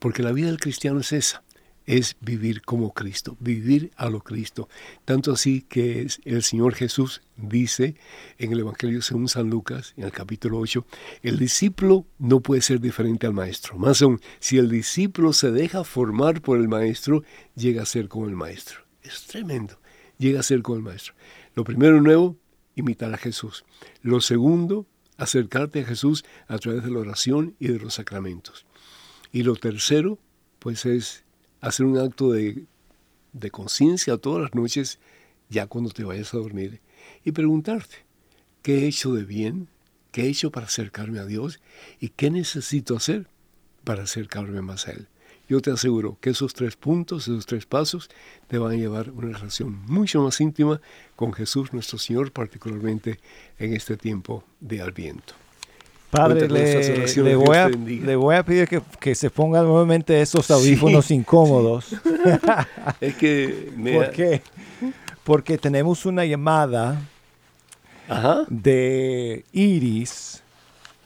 [0.00, 1.42] Porque la vida del cristiano es esa
[1.88, 4.68] es vivir como Cristo, vivir a lo Cristo.
[5.06, 7.96] Tanto así que el Señor Jesús dice
[8.36, 10.84] en el Evangelio según San Lucas, en el capítulo 8,
[11.22, 13.78] el discípulo no puede ser diferente al maestro.
[13.78, 17.24] Más aún, si el discípulo se deja formar por el maestro,
[17.56, 18.80] llega a ser como el maestro.
[19.00, 19.80] Es tremendo,
[20.18, 21.14] llega a ser como el maestro.
[21.54, 22.36] Lo primero nuevo,
[22.74, 23.64] imitar a Jesús.
[24.02, 28.66] Lo segundo, acercarte a Jesús a través de la oración y de los sacramentos.
[29.32, 30.18] Y lo tercero,
[30.58, 31.24] pues es
[31.60, 32.66] hacer un acto de,
[33.50, 34.98] conciencia todas las noches,
[35.48, 36.80] ya cuando te vayas a dormir,
[37.24, 37.96] y preguntarte,
[38.62, 39.68] ¿qué he hecho de bien?
[40.12, 41.60] ¿Qué he hecho para acercarme a Dios?
[42.00, 43.28] ¿Y qué necesito hacer
[43.84, 45.08] para acercarme más a Él?
[45.48, 48.10] Yo te aseguro que esos tres puntos, esos tres pasos,
[48.48, 50.80] te van a llevar a una relación mucho más íntima
[51.16, 53.18] con Jesús nuestro Señor, particularmente
[53.58, 55.34] en este tiempo de Adviento.
[56.10, 57.36] Padre, le,
[58.16, 58.66] voy a, pedir
[58.98, 61.94] que, se pongan nuevamente esos audífonos incómodos.
[63.00, 63.72] es que...
[63.94, 64.42] ¿Por qué?
[65.22, 66.98] Porque tenemos una llamada
[68.48, 70.42] de Iris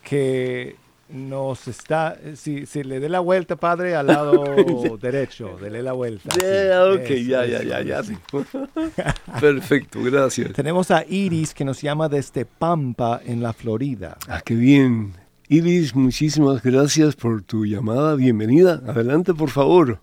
[0.05, 0.77] que
[1.13, 6.29] nos está, si, si, le dé la vuelta, padre, al lado derecho, dele la vuelta.
[6.31, 8.03] ok, ya, ya, ya, ya.
[9.41, 10.53] Perfecto, gracias.
[10.53, 14.17] Tenemos a Iris que nos llama desde Pampa, en la Florida.
[14.29, 15.13] Ah, qué bien.
[15.49, 18.15] Iris, muchísimas gracias por tu llamada.
[18.15, 18.81] Bienvenida.
[18.87, 20.01] Adelante, por favor.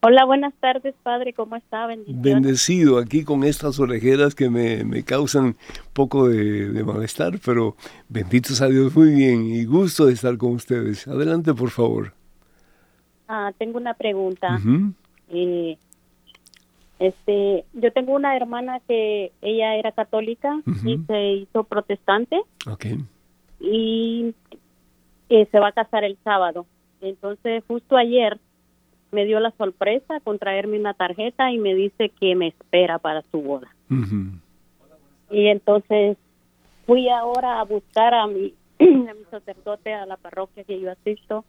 [0.00, 1.32] Hola, buenas tardes, padre.
[1.32, 1.88] ¿Cómo está?
[2.06, 5.56] Bendecido aquí con estas orejeras que me, me causan
[5.92, 7.74] poco de, malestar, pero
[8.08, 11.08] benditos a Dios, muy bien y gusto de estar con ustedes.
[11.08, 12.12] Adelante, por favor.
[13.26, 14.60] Ah, tengo una pregunta.
[15.30, 15.76] Eh,
[17.00, 22.40] este, yo tengo una hermana que ella era católica y se hizo protestante.
[22.70, 22.98] Okay.
[23.60, 24.32] Y
[25.28, 26.66] eh, se va a casar el sábado.
[27.00, 28.38] Entonces, justo ayer
[29.10, 33.22] me dio la sorpresa con traerme una tarjeta y me dice que me espera para
[33.30, 33.68] su boda.
[35.30, 36.16] Y entonces
[36.86, 41.44] fui ahora a buscar a mi, a mi sacerdote a la parroquia que yo asisto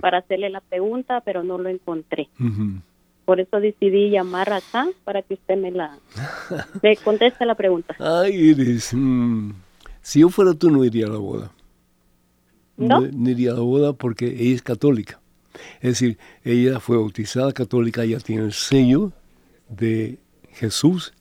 [0.00, 2.28] para hacerle la pregunta, pero no lo encontré.
[3.24, 5.98] Por eso decidí llamar acá para que usted me la
[6.82, 7.94] me conteste la pregunta.
[7.98, 9.52] Ay, Iris, mm,
[10.00, 11.50] si yo fuera tú no iría a la boda.
[12.76, 13.00] ¿No?
[13.00, 15.21] no iría a la boda porque ella es católica.
[15.80, 19.12] Es decir, ella fue bautizada católica, ella tiene el sello
[19.68, 20.18] de
[20.52, 21.12] Jesús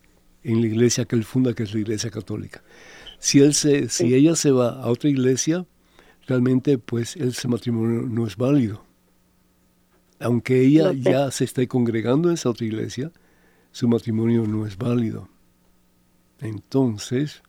[0.43, 2.63] en la iglesia que él funda, que es la iglesia católica.
[3.19, 5.65] Si, él se, si ella se va a otra iglesia,
[6.27, 8.83] realmente pues ese matrimonio no es válido.
[10.19, 13.11] Aunque ella ya se esté congregando en esa otra iglesia,
[13.71, 15.27] su matrimonio no es válido.
[16.39, 17.41] Entonces,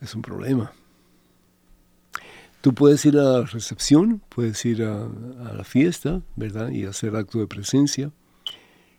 [0.00, 0.72] es un problema.
[2.68, 6.68] Tú puedes ir a la recepción, puedes ir a, a la fiesta, ¿verdad?
[6.68, 8.10] Y hacer acto de presencia.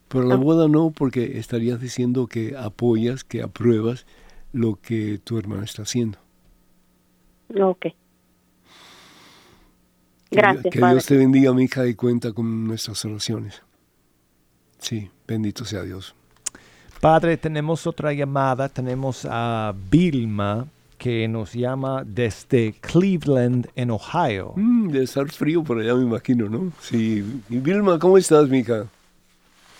[0.07, 4.07] Pero la boda no, porque estarías diciendo que apoyas, que apruebas
[4.53, 6.17] lo que tu hermana está haciendo.
[7.61, 7.79] Ok.
[7.81, 7.95] Que-
[10.31, 10.95] Gracias, Que, Padre.
[10.95, 13.61] Dios te bendiga, mi hija, y cuenta con nuestras oraciones.
[14.79, 16.15] Sí, bendito sea Dios.
[17.01, 18.67] Padre, tenemos otra llamada.
[18.67, 20.65] Tenemos a Vilma
[20.99, 24.53] que nos llama desde Cleveland, en Ohio.
[24.55, 26.71] Mm, debe estar frío por allá, me imagino, ¿no?
[26.79, 27.23] Sí.
[27.49, 28.83] Y Vilma, ¿cómo estás, mi hija?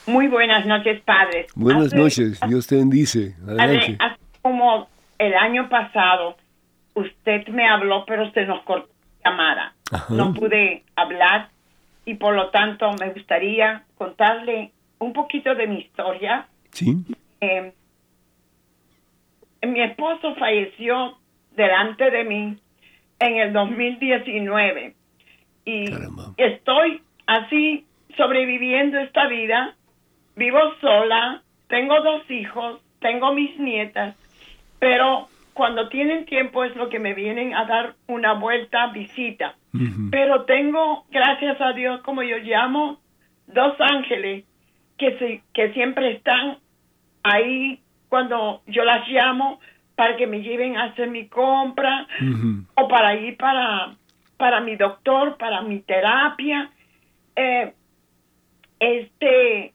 [0.07, 1.45] Muy buenas noches, padres.
[1.53, 3.35] Buenas Hace- noches, Dios te bendice.
[3.43, 3.97] Hace, Adelante.
[3.99, 4.87] hace como
[5.19, 6.37] el año pasado,
[6.95, 8.89] usted me habló, pero se nos cortó
[9.23, 9.73] la llamada.
[9.91, 10.13] Ajá.
[10.13, 11.49] No pude hablar
[12.05, 16.47] y por lo tanto me gustaría contarle un poquito de mi historia.
[16.71, 16.97] Sí.
[17.41, 17.73] Eh,
[19.67, 21.17] mi esposo falleció
[21.55, 22.57] delante de mí
[23.19, 24.95] en el 2019
[25.65, 26.33] y Caramba.
[26.37, 29.75] estoy así sobreviviendo esta vida.
[30.35, 34.15] Vivo sola, tengo dos hijos, tengo mis nietas,
[34.79, 39.55] pero cuando tienen tiempo es lo que me vienen a dar una vuelta visita.
[40.09, 42.99] Pero tengo, gracias a Dios, como yo llamo,
[43.45, 44.45] dos ángeles
[44.97, 46.57] que, se, que siempre están
[47.23, 49.59] ahí cuando yo las llamo
[49.95, 52.07] para que me lleven a hacer mi compra
[52.75, 53.95] o para ir para,
[54.37, 56.71] para mi doctor, para mi terapia.
[57.35, 57.73] Eh,
[58.79, 59.73] este,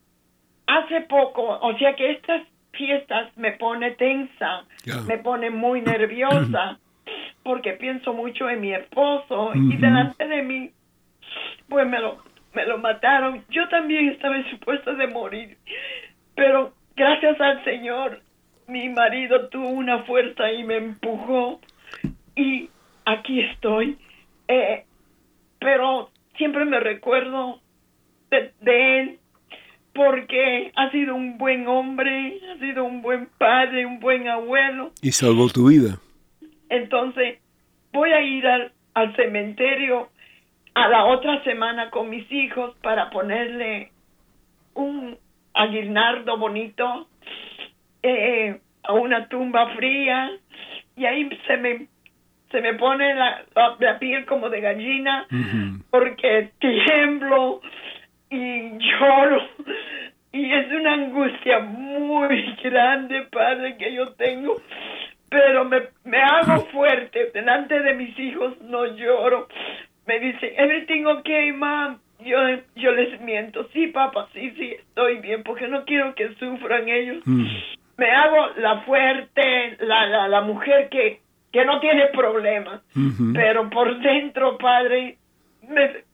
[0.67, 2.43] hace poco, o sea que estas
[2.73, 4.65] fiestas me pone tensa,
[5.07, 6.79] me pone muy nerviosa,
[7.43, 10.71] porque pienso mucho en mi esposo y delante de mí,
[11.69, 12.23] pues me lo,
[12.55, 13.45] me lo mataron.
[13.51, 15.59] Yo también estaba supuesta de morir,
[16.35, 18.21] pero gracias al Señor,
[18.67, 21.61] mi marido tuvo una fuerza y me empujó
[22.37, 22.69] y
[23.05, 23.99] aquí estoy.
[24.49, 24.85] Eh,
[25.59, 27.61] pero siempre me recuerdo
[28.31, 29.19] de, de él
[29.95, 34.93] porque ha sido un buen hombre, ha sido un buen padre, un buen abuelo.
[35.03, 35.99] Y salvó tu vida.
[36.69, 37.39] Entonces
[37.93, 40.09] voy a ir al, al cementerio
[40.75, 43.93] a la otra semana con mis hijos para ponerle
[44.75, 45.17] un
[45.55, 47.07] aguinaldo bonito
[48.09, 50.31] eh, a una tumba fría
[50.97, 51.87] y ahí se me
[52.51, 55.27] se me pone la, la- la piel como de gallina
[55.91, 57.61] porque tiemblo
[58.31, 59.43] y lloro
[60.33, 64.61] y es una angustia muy grande padre que yo tengo
[65.31, 67.31] pero me, me hago fuerte.
[67.35, 69.49] Delante de mis hijos no lloro.
[70.07, 72.39] Me dicen everything okay mom yo
[72.77, 77.19] yo les miento sí papá sí sí estoy bien porque no quiero que sufran ellos
[77.27, 77.47] Mm.
[77.97, 81.21] Me hago la fuerte la la, la mujer que
[81.53, 83.33] que no tiene problemas Ujú.
[83.33, 85.19] pero por dentro, padre,
[85.69, 86.05] me,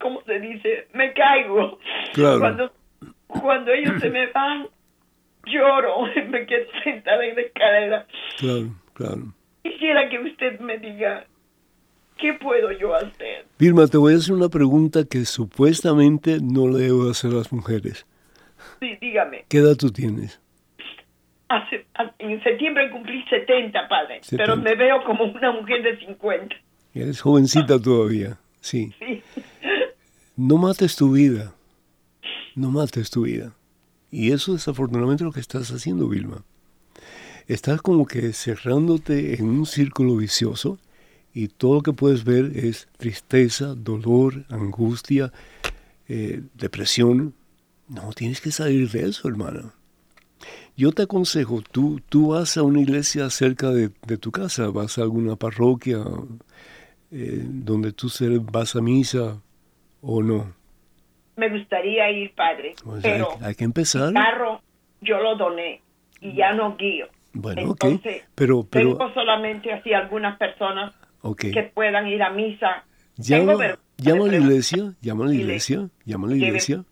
[0.00, 0.86] ¿cómo se dice?
[0.94, 1.78] Me caigo.
[2.14, 2.38] Claro.
[2.38, 2.72] Cuando,
[3.26, 4.68] cuando ellos se me van,
[5.44, 8.06] lloro, me quedo sentada en la escalera.
[8.38, 9.22] Claro, claro.
[9.64, 11.26] Quisiera que usted me diga,
[12.18, 13.46] ¿qué puedo yo hacer?
[13.58, 17.52] Vilma, te voy a hacer una pregunta que supuestamente no le debo hacer a las
[17.52, 18.06] mujeres.
[18.80, 19.44] Sí, dígame.
[19.48, 20.40] ¿Qué edad tú tienes?
[21.48, 21.86] Hace,
[22.18, 24.36] en septiembre cumplí 70, padre, 70.
[24.36, 26.56] pero me veo como una mujer de 50.
[26.94, 28.38] Eres jovencita todavía.
[28.60, 28.92] Sí.
[28.98, 29.22] Sí.
[30.36, 31.54] No mates tu vida.
[32.56, 33.52] No mates tu vida.
[34.10, 36.42] Y eso es desafortunadamente lo que estás haciendo, Vilma.
[37.46, 40.78] Estás como que cerrándote en un círculo vicioso
[41.32, 45.32] y todo lo que puedes ver es tristeza, dolor, angustia,
[46.08, 47.34] eh, depresión.
[47.88, 49.74] No, tienes que salir de eso, hermana.
[50.76, 54.98] Yo te aconsejo, tú, tú vas a una iglesia cerca de, de tu casa, vas
[54.98, 55.98] a alguna parroquia
[57.10, 58.08] eh, donde tú
[58.52, 59.40] vas a misa
[60.02, 60.52] o no.
[61.36, 64.08] Me gustaría ir, padre, Pues pero hay que empezar.
[64.08, 64.60] el carro
[65.00, 65.80] yo lo doné
[66.20, 67.06] y ya no guío.
[67.32, 67.84] Bueno, ok.
[67.84, 71.40] Entonces, Pero, pero, tengo solamente así algunas personas ok.
[71.52, 72.84] que puedan ir a misa.
[73.16, 76.84] Tengo Llama, vergüenza llama a la iglesia, llama a la iglesia, llama a la iglesia.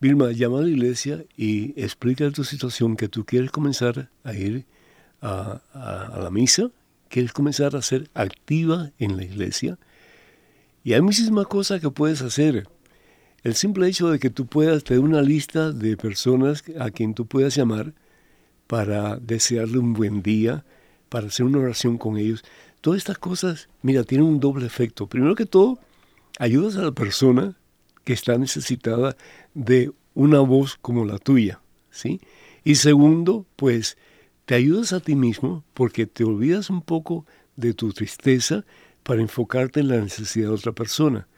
[0.00, 4.64] Vilma, llama a la iglesia y explica tu situación, que tú quieres comenzar a ir
[5.20, 5.60] a,
[6.22, 6.70] la misa,
[7.10, 9.78] ¿Quieres comenzar a ser activa en la iglesia?
[10.84, 12.68] Y hay muchísimas cosas que puedes hacer.
[13.42, 17.26] El simple hecho de que tú puedas tener una lista de personas a quien tú
[17.26, 17.94] puedas llamar
[18.68, 20.64] para desearle un buen día,
[21.08, 22.44] para hacer una oración con ellos,
[22.80, 25.08] todas estas cosas, mira, tienen un doble efecto.
[25.08, 25.80] Primero que todo,
[26.38, 27.56] ayudas a la persona
[28.04, 29.16] que está necesitada
[29.54, 32.20] de una voz como la tuya, ¿sí?
[32.64, 33.96] Y segundo, pues
[34.44, 37.24] te ayudas a ti mismo porque te olvidas un poco
[37.56, 38.64] de tu tristeza
[39.02, 41.28] para enfocarte en la necesidad de otra persona.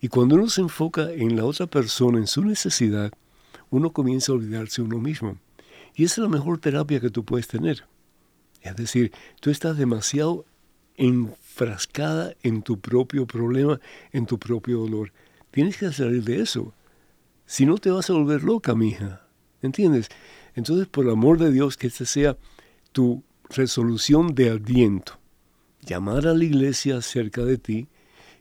[0.00, 3.12] Y cuando uno se enfoca en la otra persona, en su necesidad,
[3.70, 5.38] uno comienza a olvidarse uno mismo.
[5.94, 7.84] Y esa es la mejor terapia que tú puedes tener.
[8.60, 10.44] Es decir, tú estás demasiado
[10.96, 13.80] enfrascada en tu propio problema,
[14.12, 15.12] en tu propio dolor.
[15.56, 16.74] Tienes que salir de eso.
[17.46, 19.26] Si no te vas a volver loca, mija.
[19.62, 20.10] ¿Entiendes?
[20.54, 22.36] Entonces, por el amor de Dios, que esta sea
[22.92, 25.18] tu resolución de aliento.
[25.80, 27.88] Llamar a la iglesia cerca de ti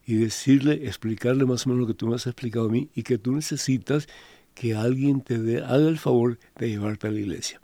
[0.06, 3.04] y decirle, explicarle más o menos lo que tú me has explicado a mí y
[3.04, 4.10] que tú necesitas
[4.54, 7.62] que alguien te dé, haga el favor de llevarte a la iglesia.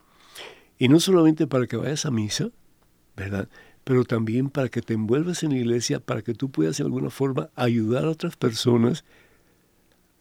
[0.80, 2.52] Y no solamente para que vayas a misa,
[3.18, 3.50] ¿verdad?
[3.84, 7.10] Pero también para que te envuelvas en la iglesia, para que tú puedas de alguna
[7.10, 9.04] forma ayudar a otras personas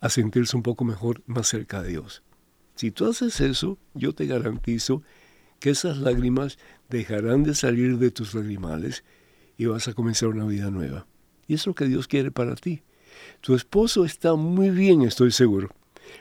[0.00, 2.22] a sentirse un poco mejor más cerca de Dios.
[2.74, 5.02] Si tú haces eso, yo te garantizo
[5.58, 9.04] que esas lágrimas dejarán de salir de tus lagrimales
[9.58, 11.06] y vas a comenzar una vida nueva.
[11.46, 12.82] Y es lo que Dios quiere para ti.
[13.42, 15.68] Tu esposo está muy bien, estoy seguro.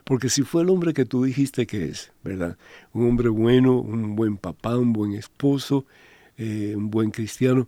[0.03, 2.57] Porque si fue el hombre que tú dijiste que es, ¿verdad?
[2.93, 5.85] Un hombre bueno, un buen papá, un buen esposo,
[6.37, 7.67] eh, un buen cristiano,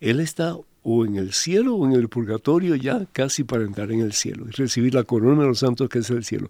[0.00, 0.56] él está
[0.88, 4.46] o en el cielo o en el purgatorio ya casi para entrar en el cielo
[4.46, 6.48] y recibir la corona de los santos que es el cielo.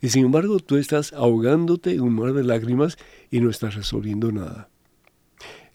[0.00, 2.96] Y sin embargo tú estás ahogándote en un mar de lágrimas
[3.30, 4.70] y no estás resolviendo nada.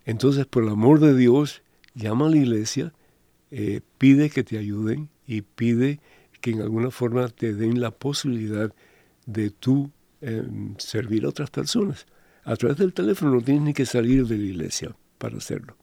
[0.06, 1.62] Entonces, por el amor de Dios,
[1.94, 2.94] llama a la iglesia,
[3.52, 6.00] eh, pide que te ayuden y pide
[6.42, 8.74] que en alguna forma te den la posibilidad
[9.28, 9.92] de tú
[10.22, 12.08] em, servir a otras personas.
[12.44, 15.79] A través del teléfono no tienes ni que salir de la iglesia para hacerlo.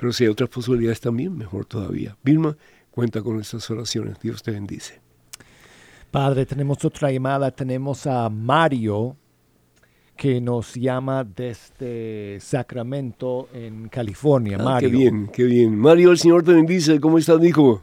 [0.00, 2.16] Pero si hay otras posibilidades también, mejor todavía.
[2.22, 2.56] Vilma,
[2.90, 4.18] cuenta con estas oraciones.
[4.18, 4.98] Dios te bendice.
[6.10, 7.50] Padre, tenemos otra llamada.
[7.50, 9.14] Tenemos a Mario
[10.16, 14.56] que nos llama desde Sacramento, en California.
[14.58, 14.88] Ah, Mario.
[14.88, 15.76] Qué bien, qué bien.
[15.76, 16.98] Mario, el Señor te bendice.
[16.98, 17.82] ¿Cómo estás, hijo?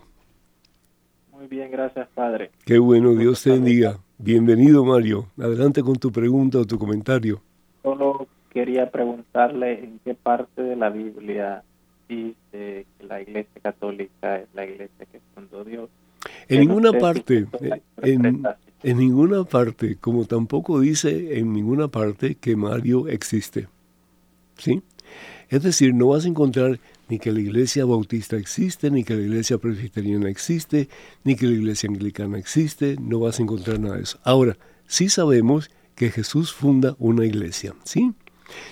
[1.32, 2.50] Muy bien, gracias, Padre.
[2.66, 4.00] Qué bueno, Dios te bendiga.
[4.18, 5.28] Bienvenido, Mario.
[5.38, 7.44] Adelante con tu pregunta o tu comentario.
[7.84, 11.64] Solo quería preguntarle en qué parte de la Biblia
[12.08, 15.90] dice que la Iglesia Católica es la Iglesia que fundó Dios.
[16.48, 18.44] En ninguna no sé si parte, es en,
[18.84, 23.68] en ninguna parte, como tampoco dice en ninguna parte que Mario existe.
[24.58, 24.82] ¿Sí?
[25.50, 29.22] Es decir, no vas a encontrar ni que la iglesia bautista existe, ni que la
[29.22, 30.90] iglesia presbiteriana existe,
[31.24, 34.20] ni que la iglesia anglicana existe, no vas a encontrar nada de eso.
[34.24, 38.14] Ahora, sí sabemos que Jesús funda una iglesia, ¿sí?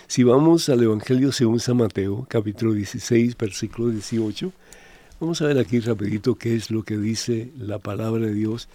[0.07, 4.51] Si vamos al Evangelio según San Mateo, capítulo 16, versículo 18,
[5.19, 8.69] vamos a ver aquí rapidito qué es lo que dice la palabra de Dios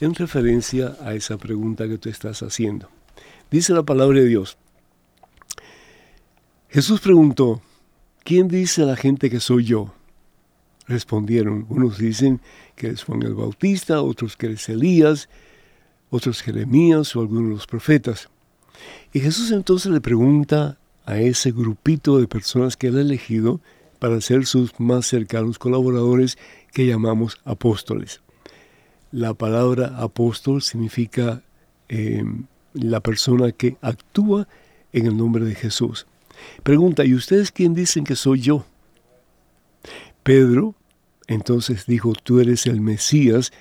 [0.00, 2.88] en referencia a esa pregunta que tú estás haciendo.
[3.50, 4.56] Dice la palabra de Dios.
[6.68, 7.62] Jesús preguntó,
[8.24, 9.94] ¿quién dice la gente que soy yo?
[10.88, 12.40] Respondieron, unos dicen
[12.74, 15.28] que eres Juan el Bautista, otros que eres Elías,
[16.10, 18.28] otros Jeremías o algunos de los profetas.
[19.12, 23.60] Y Jesús entonces le pregunta a ese grupito de personas que él ha elegido
[23.98, 26.38] para ser sus más cercanos colaboradores
[26.72, 28.20] que llamamos apóstoles.
[29.10, 31.42] La palabra apóstol significa
[31.88, 32.24] eh,
[32.72, 34.48] la persona que actúa
[34.92, 36.06] en el nombre de Jesús.
[36.62, 38.64] Pregunta, ¿y ustedes quién dicen que soy yo?
[40.22, 40.74] Pedro
[41.26, 43.52] entonces dijo, tú eres el Mesías,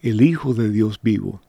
[0.00, 1.40] el Hijo de Dios vivo.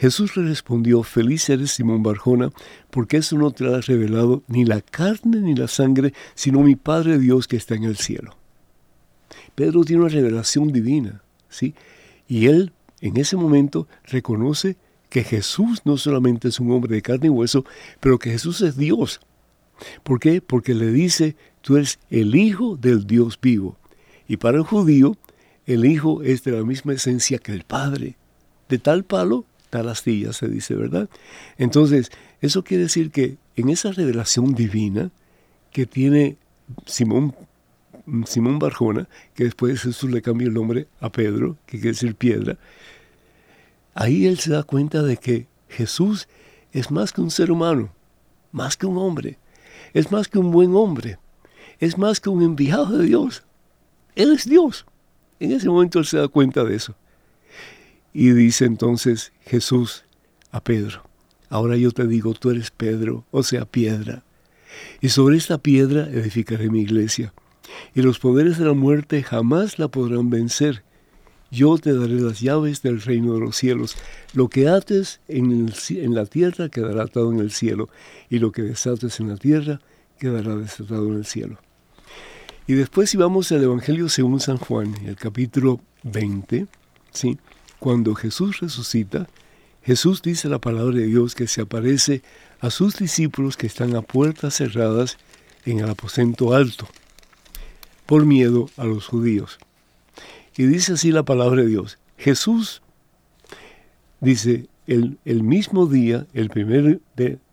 [0.00, 2.50] Jesús le respondió, feliz eres Simón Barjona,
[2.88, 6.74] porque eso no te lo ha revelado ni la carne ni la sangre, sino mi
[6.74, 8.34] Padre Dios que está en el cielo.
[9.54, 11.74] Pedro tiene una revelación divina, ¿sí?
[12.28, 12.72] Y él
[13.02, 14.78] en ese momento reconoce
[15.10, 17.66] que Jesús no solamente es un hombre de carne y hueso,
[18.00, 19.20] pero que Jesús es Dios.
[20.02, 20.40] ¿Por qué?
[20.40, 23.76] Porque le dice, tú eres el Hijo del Dios vivo.
[24.26, 25.18] Y para el judío,
[25.66, 28.16] el Hijo es de la misma esencia que el Padre.
[28.70, 31.08] De tal palo, tal astilla, se dice, ¿verdad?
[31.56, 32.10] Entonces,
[32.40, 35.10] eso quiere decir que en esa revelación divina
[35.72, 36.36] que tiene
[36.86, 37.34] Simón,
[38.26, 42.58] Simón Barjona, que después Jesús le cambia el nombre a Pedro, que quiere decir piedra,
[43.94, 46.28] ahí él se da cuenta de que Jesús
[46.72, 47.92] es más que un ser humano,
[48.52, 49.38] más que un hombre,
[49.94, 51.18] es más que un buen hombre,
[51.78, 53.44] es más que un enviado de Dios.
[54.14, 54.86] Él es Dios.
[55.38, 56.94] En ese momento él se da cuenta de eso.
[58.12, 60.04] Y dice entonces Jesús
[60.50, 61.02] a Pedro,
[61.48, 64.24] ahora yo te digo, tú eres Pedro, o sea, piedra.
[65.00, 67.32] Y sobre esta piedra edificaré mi iglesia.
[67.94, 70.82] Y los poderes de la muerte jamás la podrán vencer.
[71.52, 73.96] Yo te daré las llaves del reino de los cielos.
[74.34, 77.88] Lo que ates en, en la tierra quedará atado en el cielo,
[78.28, 79.80] y lo que desates en la tierra
[80.18, 81.58] quedará desatado en el cielo.
[82.66, 86.66] Y después si vamos al Evangelio según San Juan, el capítulo 20,
[87.10, 87.36] ¿sí?
[87.80, 89.26] Cuando Jesús resucita,
[89.82, 92.22] Jesús dice la palabra de Dios que se aparece
[92.60, 95.18] a sus discípulos que están a puertas cerradas
[95.64, 96.86] en el aposento alto,
[98.06, 99.58] por miedo a los judíos.
[100.56, 101.98] Y dice así la palabra de Dios.
[102.18, 102.82] Jesús
[104.20, 107.00] dice, el, mismo día, el primer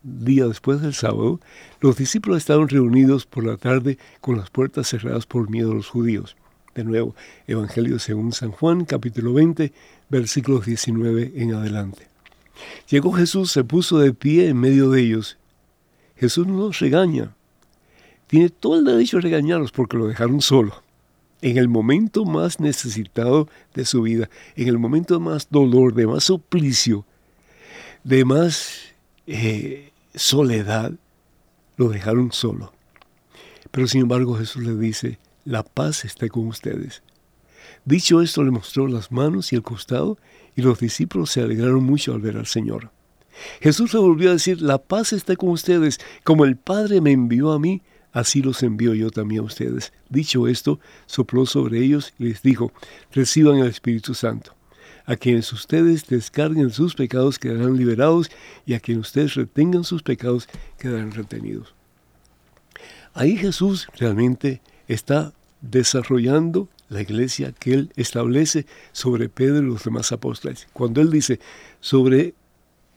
[0.02, 1.40] día después del sábado,
[1.80, 5.88] los discípulos estaban reunidos por la tarde con las puertas cerradas por miedo a los
[5.88, 6.36] judíos.
[6.74, 7.14] De nuevo,
[7.46, 9.72] Evangelio según San Juan, capítulo 20,
[10.08, 12.08] versículos 19 en adelante.
[12.88, 15.38] Llegó Jesús, se puso de pie en medio de ellos.
[16.16, 17.34] Jesús no los regaña.
[18.26, 20.82] Tiene todo el derecho a regañarlos porque lo dejaron solo.
[21.40, 26.06] En el momento más necesitado de su vida, en el momento de más dolor, de
[26.06, 27.04] más suplicio,
[28.02, 28.80] de más
[29.26, 30.92] eh, soledad,
[31.76, 32.72] lo dejaron solo.
[33.70, 37.02] Pero sin embargo Jesús le dice, la paz esté con ustedes.
[37.84, 40.18] Dicho esto, le mostró las manos y el costado,
[40.56, 42.90] y los discípulos se alegraron mucho al ver al Señor.
[43.60, 47.52] Jesús le volvió a decir, la paz esté con ustedes, como el Padre me envió
[47.52, 49.92] a mí, así los envío yo también a ustedes.
[50.08, 52.72] Dicho esto, sopló sobre ellos y les dijo,
[53.12, 54.54] reciban el Espíritu Santo.
[55.06, 58.30] A quienes ustedes descarguen sus pecados quedarán liberados
[58.66, 60.48] y a quienes ustedes retengan sus pecados
[60.78, 61.74] quedarán retenidos.
[63.14, 70.12] Ahí Jesús realmente está desarrollando la iglesia que él establece sobre Pedro y los demás
[70.12, 70.68] apóstoles.
[70.72, 71.40] Cuando él dice,
[71.80, 72.34] sobre,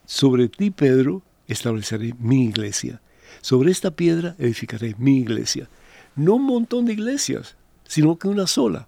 [0.06, 3.00] sobre ti, Pedro, estableceré mi iglesia.
[3.40, 5.68] Sobre esta piedra edificaré mi iglesia.
[6.16, 8.86] No un montón de iglesias, sino que una sola.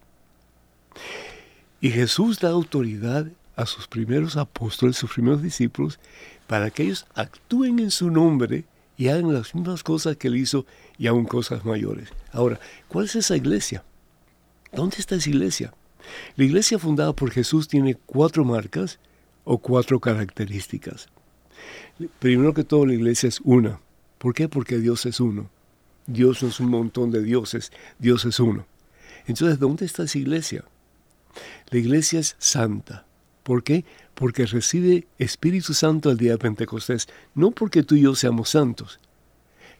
[1.80, 3.26] Y Jesús da autoridad
[3.57, 5.98] a sus primeros apóstoles, sus primeros discípulos,
[6.46, 8.64] para que ellos actúen en su nombre
[8.96, 10.66] y hagan las mismas cosas que él hizo
[10.98, 12.11] y aún cosas mayores.
[12.32, 13.84] Ahora, ¿cuál es esa iglesia?
[14.75, 15.72] ¿Dónde está esa iglesia?
[16.37, 18.99] La iglesia fundada por Jesús tiene cuatro marcas
[19.45, 21.09] o cuatro características.
[22.18, 23.81] Primero que todo, la iglesia es una.
[24.18, 24.49] ¿Por qué?
[24.49, 25.49] Porque Dios es uno.
[26.07, 28.66] Dios no es un montón de dioses, Dios es uno.
[29.27, 30.64] Entonces, ¿dónde está esa iglesia?
[31.70, 33.07] La iglesia es santa.
[33.45, 33.85] ¿Por qué?
[34.14, 37.09] Porque recibe Espíritu Santo el día de Pentecostés.
[37.35, 38.99] No porque tú y yo seamos santos,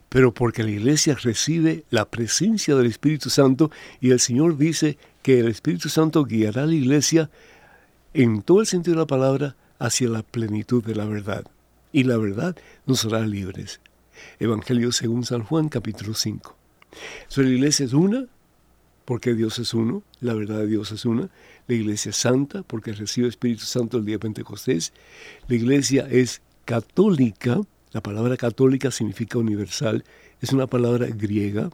[0.09, 5.39] pero porque la iglesia recibe la presencia del Espíritu Santo y el Señor dice que
[5.39, 7.29] el Espíritu Santo guiará a la iglesia
[8.13, 11.45] en todo el sentido de la palabra hacia la plenitud de la verdad.
[11.91, 13.81] Y la verdad nos hará libres.
[14.39, 16.55] Evangelio según San Juan capítulo 5.
[17.27, 18.25] So, la iglesia es una,
[19.05, 21.29] porque Dios es uno, la verdad de Dios es una.
[21.67, 24.93] La iglesia es santa, porque recibe el Espíritu Santo el día de Pentecostés.
[25.47, 27.59] La iglesia es católica,
[27.95, 30.03] la palabra católica significa universal,
[30.41, 31.69] es una palabra griega.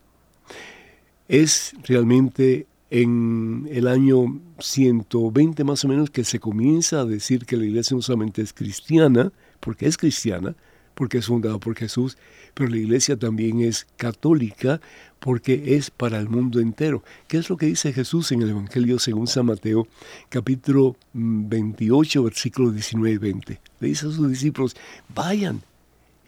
[1.27, 7.57] Es realmente en el año 120 más o menos que se comienza a decir que
[7.57, 10.55] la iglesia no solamente es cristiana, porque es cristiana,
[10.93, 12.19] porque es fundada por Jesús,
[12.53, 14.79] pero la iglesia también es católica
[15.19, 17.03] porque es para el mundo entero.
[17.27, 19.87] ¿Qué es lo que dice Jesús en el Evangelio según San Mateo,
[20.29, 23.61] capítulo 28, versículos 19 y 20?
[23.79, 24.75] Le dice a sus discípulos,
[25.15, 25.63] vayan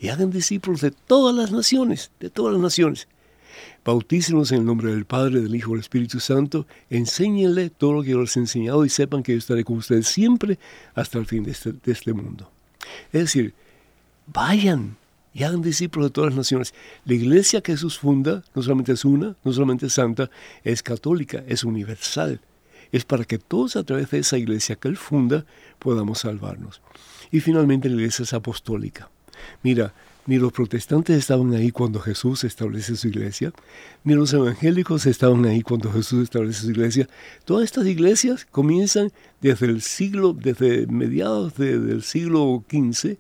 [0.04, 3.08] y hagan discípulos de todas las naciones, de todas las naciones.
[3.86, 6.68] Bautícenos en el nombre del Padre, del Hijo y del Espíritu Santo.
[6.90, 10.06] Enséñenle todo lo que yo les he enseñado y sepan que yo estaré con ustedes
[10.08, 10.60] siempre
[10.94, 12.52] hasta el fin de este, de este mundo.
[13.14, 13.54] Es decir,
[14.28, 14.98] vayan
[15.34, 16.74] y hagan discípulos de todas las naciones.
[17.06, 20.30] La iglesia que Jesús funda no solamente es una, no solamente es santa,
[20.66, 22.42] es católica, es universal.
[22.92, 25.46] Es para que todos a través de esa iglesia que Él funda
[25.80, 26.82] podamos salvarnos.
[27.32, 29.10] Y finalmente la iglesia es apostólica.
[29.62, 29.94] Mira,
[30.26, 33.52] ni los protestantes estaban ahí cuando Jesús establece su iglesia,
[34.04, 37.10] ni los evangélicos estaban ahí cuando Jesús establece su iglesia.
[37.46, 39.12] Todas estas iglesias comienzan
[39.42, 43.18] desde el siglo, desde mediados del siglo XV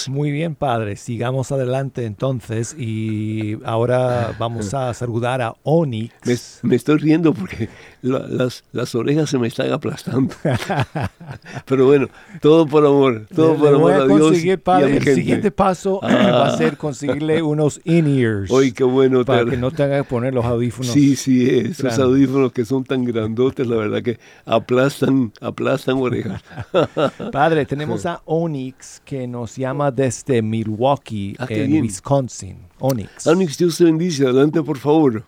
[0.09, 0.95] Muy bien, padre.
[0.95, 6.59] Sigamos adelante entonces y ahora vamos a saludar a Onyx.
[6.61, 7.67] Me, estoy riendo porque
[8.01, 10.33] las, las orejas se me están aplastando.
[11.65, 12.07] Pero bueno,
[12.41, 14.37] todo por amor, todo por amor a, Dios.
[14.63, 16.77] Padre, el siguiente paso va a ser ah.
[16.77, 18.51] conseguirle unos in-ears.
[18.51, 19.25] Oye, qué bueno.
[19.25, 20.91] Para que no tenga que poner los audífonos.
[20.91, 26.43] Sí, sí, esos audífonos que son tan grandotes, la verdad que aplastan, aplastan orejas.
[27.31, 32.57] Padre, tenemos a Onyx que nos llama desde Milwaukee, ah, en Wisconsin.
[32.79, 33.27] Onyx.
[33.27, 34.25] Onyx, Dios te bendice.
[34.25, 35.23] Adelante, por favor.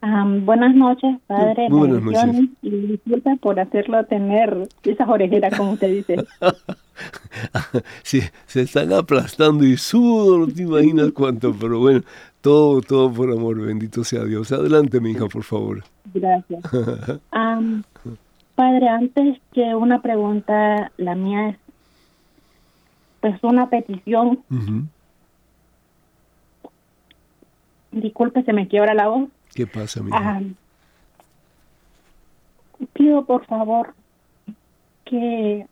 [0.00, 1.68] buenas noches, padre.
[1.68, 2.50] Muy buenas noches.
[2.62, 6.16] Y disculpa por hacerlo tener esas orejeras, como usted dice.
[8.02, 12.02] sí, se están aplastando y sudo, no te imaginas cuánto, pero bueno,
[12.40, 14.52] todo, todo por amor, bendito sea Dios.
[14.52, 15.84] Adelante, mi hija, por favor.
[16.14, 16.62] Gracias.
[18.58, 21.56] padre, antes que una pregunta, la mía es
[23.30, 24.42] pues una petición.
[27.92, 29.28] Disculpe, se me quiebra la voz.
[29.54, 30.10] ¿Qué pasa, mi
[32.92, 33.94] Pido por favor
[35.04, 35.66] que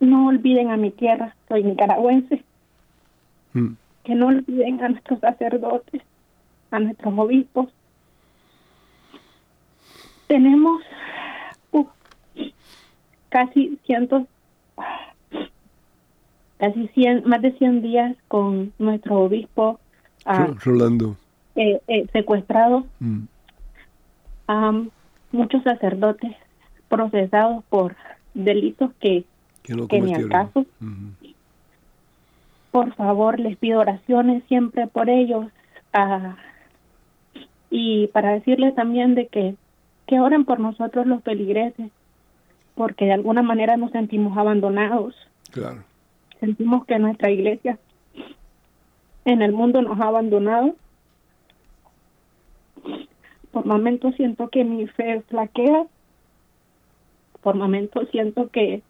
[0.00, 2.42] no olviden a mi tierra, soy nicaragüense,
[3.52, 3.72] mm.
[4.04, 6.02] que no olviden a nuestros sacerdotes,
[6.70, 7.68] a nuestros obispos.
[10.28, 10.82] Tenemos
[13.28, 14.22] casi cientos
[16.58, 19.78] casi 100, más de 100 días con nuestro obispo
[20.24, 21.16] ah, Rolando
[21.54, 23.22] eh, eh, secuestrado, mm.
[25.32, 26.32] muchos sacerdotes
[26.88, 27.96] procesados por
[28.34, 29.24] delitos que,
[29.62, 30.66] que, ni acaso.
[32.70, 35.46] Por favor, les pido oraciones siempre por ellos
[35.94, 36.36] ah,
[37.70, 39.54] y para decirles también de que,
[40.06, 41.90] que oren por nosotros los peligreses,
[42.74, 45.14] porque de alguna manera nos sentimos abandonados.
[45.50, 45.82] Claro
[46.40, 47.78] sentimos que nuestra iglesia
[49.24, 50.76] en el mundo nos ha abandonado.
[53.50, 55.86] Por momentos siento que mi fe flaquea.
[57.42, 58.82] Por momentos siento que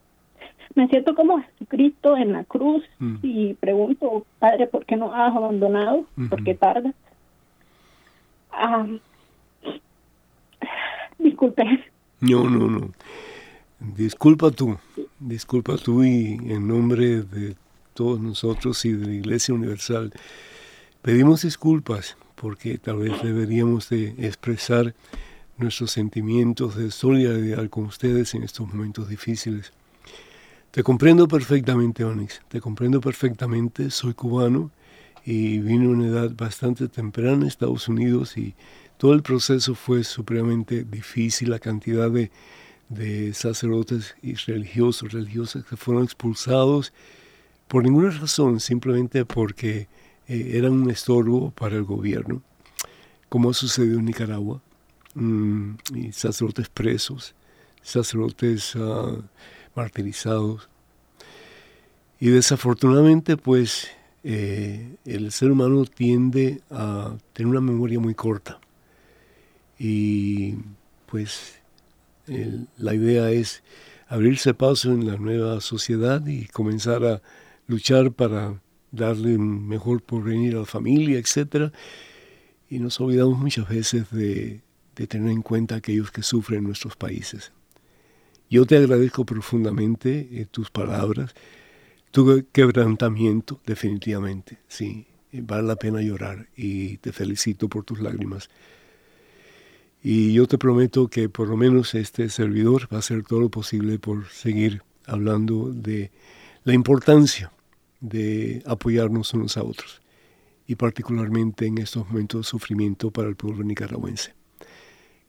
[0.74, 3.16] me siento como Jesucristo en la cruz mm.
[3.22, 6.04] y pregunto, Padre, ¿por qué nos has abandonado?
[6.28, 6.94] ¿Por qué tardas?
[11.18, 11.84] Disculpe.
[12.20, 12.90] No, no, no.
[13.78, 14.78] Disculpa tú,
[15.18, 17.56] disculpa tú y en nombre de
[17.94, 20.12] todos nosotros y de la Iglesia Universal,
[21.02, 24.94] pedimos disculpas porque tal vez deberíamos de expresar
[25.56, 29.72] nuestros sentimientos de solidaridad con ustedes en estos momentos difíciles.
[30.70, 34.70] Te comprendo perfectamente, Onyx, te comprendo perfectamente, soy cubano
[35.24, 38.54] y vine a una edad bastante temprana en Estados Unidos y
[38.98, 42.30] todo el proceso fue supremamente difícil, la cantidad de
[42.88, 46.92] de sacerdotes y religiosos, religiosas que fueron expulsados
[47.68, 49.88] por ninguna razón, simplemente porque
[50.28, 52.42] eh, eran un estorbo para el gobierno,
[53.28, 54.62] como ha sucedido en Nicaragua,
[55.14, 55.74] mm,
[56.12, 57.34] sacerdotes presos,
[57.82, 59.22] sacerdotes uh,
[59.74, 60.68] martirizados.
[62.18, 63.88] Y desafortunadamente, pues,
[64.24, 68.58] eh, el ser humano tiende a tener una memoria muy corta.
[69.78, 70.54] Y
[71.06, 71.60] pues
[72.78, 73.62] la idea es
[74.08, 77.22] abrirse paso en la nueva sociedad y comenzar a
[77.66, 78.60] luchar para
[78.90, 81.72] darle un mejor porvenir a la familia, etc.
[82.68, 84.62] Y nos olvidamos muchas veces de,
[84.94, 87.52] tener en cuenta aquellos que sufren en nuestros países.
[88.48, 91.34] Yo te agradezco profundamente eh, tus palabras,
[92.12, 98.48] tu quebrantamiento, definitivamente, sí, vale la pena llorar y te felicito por tus lágrimas.
[100.08, 103.48] Y yo te prometo que por lo menos este servidor va a hacer todo lo
[103.48, 106.12] posible por seguir hablando de
[106.62, 107.50] la importancia
[107.98, 110.00] de apoyarnos unos a otros
[110.68, 114.32] y particularmente en estos momentos de sufrimiento para el pueblo nicaragüense.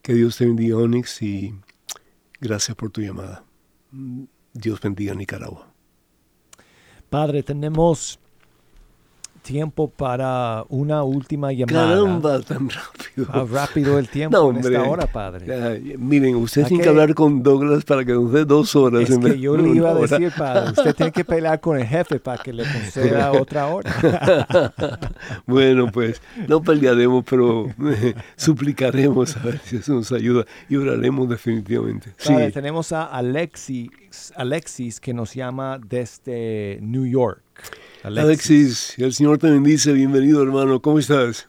[0.03, 1.55] Que Dios te bendiga, Onyx, y
[2.39, 3.45] gracias por tu llamada.
[4.53, 5.73] Dios bendiga a Nicaragua.
[7.09, 8.19] Padre, tenemos
[9.41, 11.95] tiempo para una última llamada.
[11.95, 13.06] Caramba, tan rápido.
[13.29, 15.97] Ah, rápido el tiempo en esta hora, padre.
[15.97, 19.09] miren, usted tiene que hablar con Douglas para que nos dé dos horas.
[19.09, 22.19] Es que yo le iba a decir, padre, usted tiene que pelear con el jefe
[22.19, 23.91] para que le conceda otra hora.
[25.45, 27.67] bueno, pues no pelearemos, pero
[28.35, 32.13] suplicaremos a ver si eso nos ayuda y oraremos definitivamente.
[32.23, 33.89] Padre, tenemos a Alexis,
[34.35, 37.41] Alexis que nos llama desde New York.
[38.03, 38.93] Alexis.
[38.97, 39.91] el Señor te bendice.
[39.91, 40.81] Bienvenido, hermano.
[40.81, 41.47] ¿Cómo estás?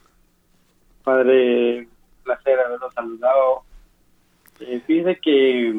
[1.03, 1.87] Padre,
[2.23, 3.63] placer haberlo saludado.
[4.59, 5.73] Eh, fíjese que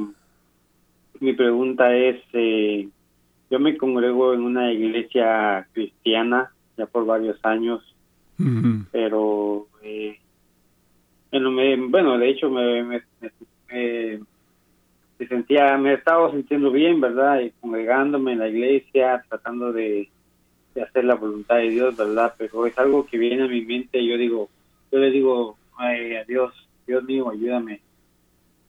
[1.20, 2.88] mi pregunta es, eh,
[3.50, 7.82] yo me congrego en una iglesia cristiana ya por varios años,
[8.90, 10.18] pero eh,
[11.30, 13.02] bueno, me, bueno, de hecho me, me,
[13.68, 17.40] me, sentía, me estaba sintiendo bien, ¿verdad?
[17.40, 20.08] Y congregándome en la iglesia, tratando de
[20.74, 22.34] de hacer la voluntad de Dios, ¿verdad?
[22.38, 24.48] Pero es algo que viene a mi mente y yo digo,
[24.90, 26.52] yo le digo Ay, a Dios,
[26.86, 27.80] Dios mío, ayúdame.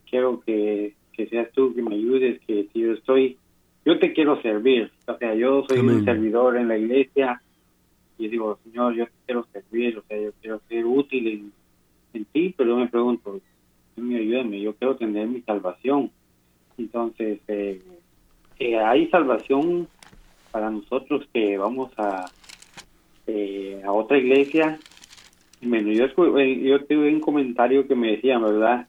[0.09, 3.37] Quiero que, que seas tú que me ayudes, que si yo estoy,
[3.83, 4.89] yo te quiero servir.
[5.07, 7.41] O sea, yo soy un servidor en la iglesia
[8.17, 11.51] y digo, Señor, yo te quiero servir, o sea, yo quiero ser útil en,
[12.13, 13.41] en ti, pero yo me pregunto,
[13.97, 16.11] Dios mío, ayúdame, yo quiero tener mi salvación.
[16.77, 17.81] Entonces, eh,
[18.57, 19.89] eh hay salvación
[20.51, 22.23] para nosotros que vamos a,
[23.27, 24.79] eh, a otra iglesia.
[25.61, 26.05] Bueno, yo,
[26.37, 28.87] eh, yo tuve un comentario que me decía, ¿verdad?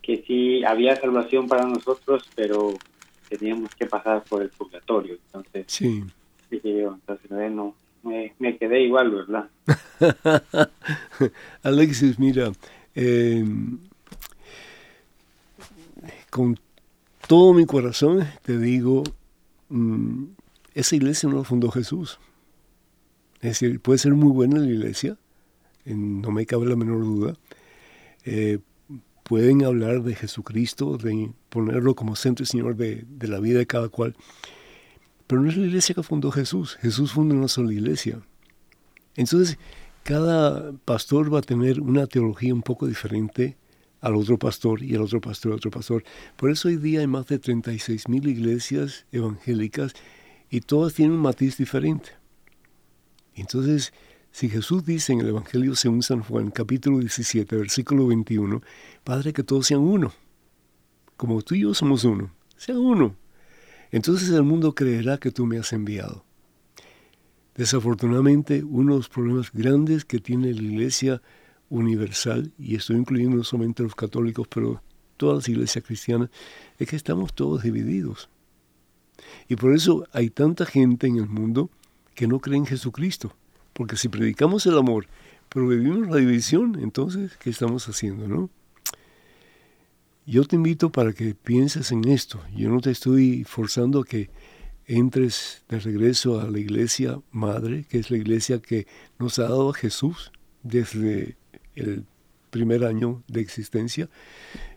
[0.00, 2.74] Que sí había salvación para nosotros, pero
[3.28, 5.18] teníamos que pasar por el purgatorio.
[5.26, 6.04] Entonces, sí.
[6.50, 9.48] dije yo, entonces, bueno, me, me quedé igual, ¿verdad?
[11.62, 12.52] Alexis, mira,
[12.94, 13.78] em,
[16.30, 16.58] con
[17.26, 19.02] todo mi corazón te digo,
[19.70, 20.24] mm,
[20.74, 22.18] esa iglesia no la fundó Jesús.
[23.36, 25.16] Es decir, puede ser muy buena la iglesia,
[25.84, 27.34] no me cabe la menor duda.
[28.24, 28.58] Eh,
[29.22, 33.66] pueden hablar de Jesucristo, de ponerlo como centro y Señor de, de, la vida de
[33.66, 34.16] cada cual.
[35.26, 36.76] Pero no es la iglesia que fundó Jesús.
[36.80, 38.20] Jesús fundó una sola iglesia.
[39.16, 39.58] Entonces,
[40.02, 43.56] cada pastor va a tener una teología un poco diferente
[44.04, 46.04] al otro pastor y al otro pastor al otro pastor.
[46.36, 49.94] Por eso hoy día hay más de 36 mil iglesias evangélicas
[50.50, 52.10] y todas tienen un matiz diferente.
[53.34, 53.94] Entonces,
[54.34, 58.62] si Jesús dice en el Evangelio según San Juan, capítulo 17, versículo 21,
[59.04, 60.12] Padre, que todos sean uno,
[61.16, 63.14] como tú y yo somos uno, sean uno.
[63.92, 66.24] Entonces el mundo creerá que tú me has enviado.
[67.54, 71.22] Desafortunadamente, uno de los problemas grandes que tiene la Iglesia
[71.68, 74.82] universal, y estoy incluyendo no solamente los católicos, pero
[75.16, 76.30] todas las iglesias cristianas,
[76.76, 78.28] es que estamos todos divididos.
[79.48, 81.70] Y por eso hay tanta gente en el mundo
[82.16, 83.36] que no cree en Jesucristo.
[83.74, 85.06] Porque si predicamos el amor,
[85.50, 88.48] pero vivimos la división, entonces, ¿qué estamos haciendo, no?
[90.26, 92.40] Yo te invito para que pienses en esto.
[92.56, 94.30] Yo no te estoy forzando a que
[94.86, 98.86] entres de regreso a la iglesia madre, que es la iglesia que
[99.18, 101.36] nos ha dado a Jesús desde
[101.74, 102.06] el
[102.50, 104.08] primer año de existencia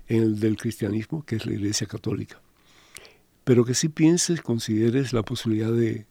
[0.08, 2.41] el del cristianismo, que es la iglesia católica
[3.48, 6.06] pero que sí pienses, consideres la posibilidad de,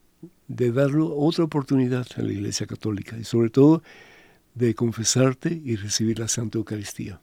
[0.48, 3.82] de darle otra oportunidad a la Iglesia Católica y sobre todo
[4.54, 7.20] de confesarte y recibir la Santa Eucaristía.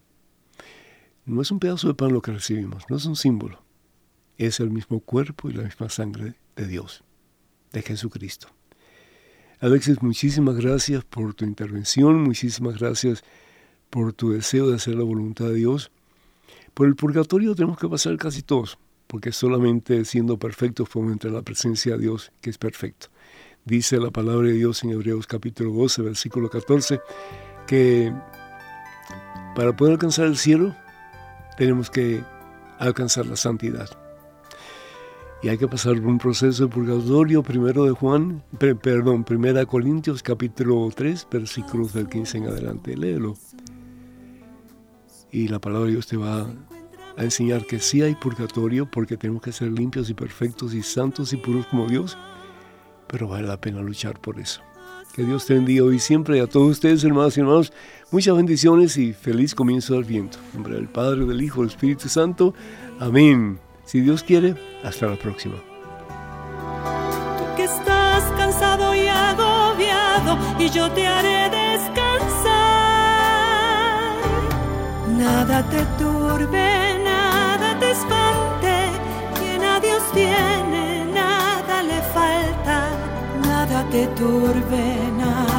[1.26, 3.64] No es un pedazo de pan lo que recibimos, no es un símbolo,
[4.38, 7.04] es el mismo cuerpo y la misma sangre de Dios,
[7.72, 8.50] de Jesucristo.
[9.60, 13.24] Alexis, muchísimas gracias por tu intervención, muchísimas gracias
[13.90, 15.92] por tu deseo de hacer la voluntad de Dios.
[16.74, 18.78] Por el purgatorio tenemos que pasar casi todos
[19.14, 23.10] porque solamente siendo perfectos podemos entrar a la presencia de Dios, que es perfecto.
[23.66, 27.00] Dice la palabra de Dios en Hebreos capítulo 12, versículo 14,
[27.66, 28.14] que
[29.56, 30.76] para poder alcanzar el cielo
[31.58, 32.22] tenemos que
[32.78, 33.90] alcanzar la santidad.
[35.42, 40.22] Y hay que pasar por un proceso de purgatorio, primero de Juan, perdón, primera Corintios
[40.24, 42.98] capítulo 3, versículos del 15 en adelante.
[42.98, 43.36] Léelo.
[45.32, 46.48] Y la palabra de Dios te va
[47.16, 51.32] a enseñar que sí hay purgatorio porque tenemos que ser limpios y perfectos y santos
[51.32, 52.18] y puros como Dios,
[53.14, 54.64] pero vale la pena luchar por eso.
[55.14, 57.72] Que Dios te bendiga hoy siempre y a todos ustedes, hermanos y hermanos.
[58.10, 60.40] Muchas bendiciones y feliz comienzo del viento.
[60.48, 62.56] En nombre del Padre, del Hijo, del Espíritu Santo.
[63.00, 63.60] Amén.
[63.86, 65.54] Si Dios quiere, hasta la próxima.
[67.38, 72.54] Tú que estás cansado y agobiado, y yo te haré descansar.
[75.16, 78.90] Nada te turbe, nada te espante.
[79.40, 82.63] Quien a Dios tiene, nada le falta
[83.94, 84.86] te turbe,
[85.20, 85.53] nada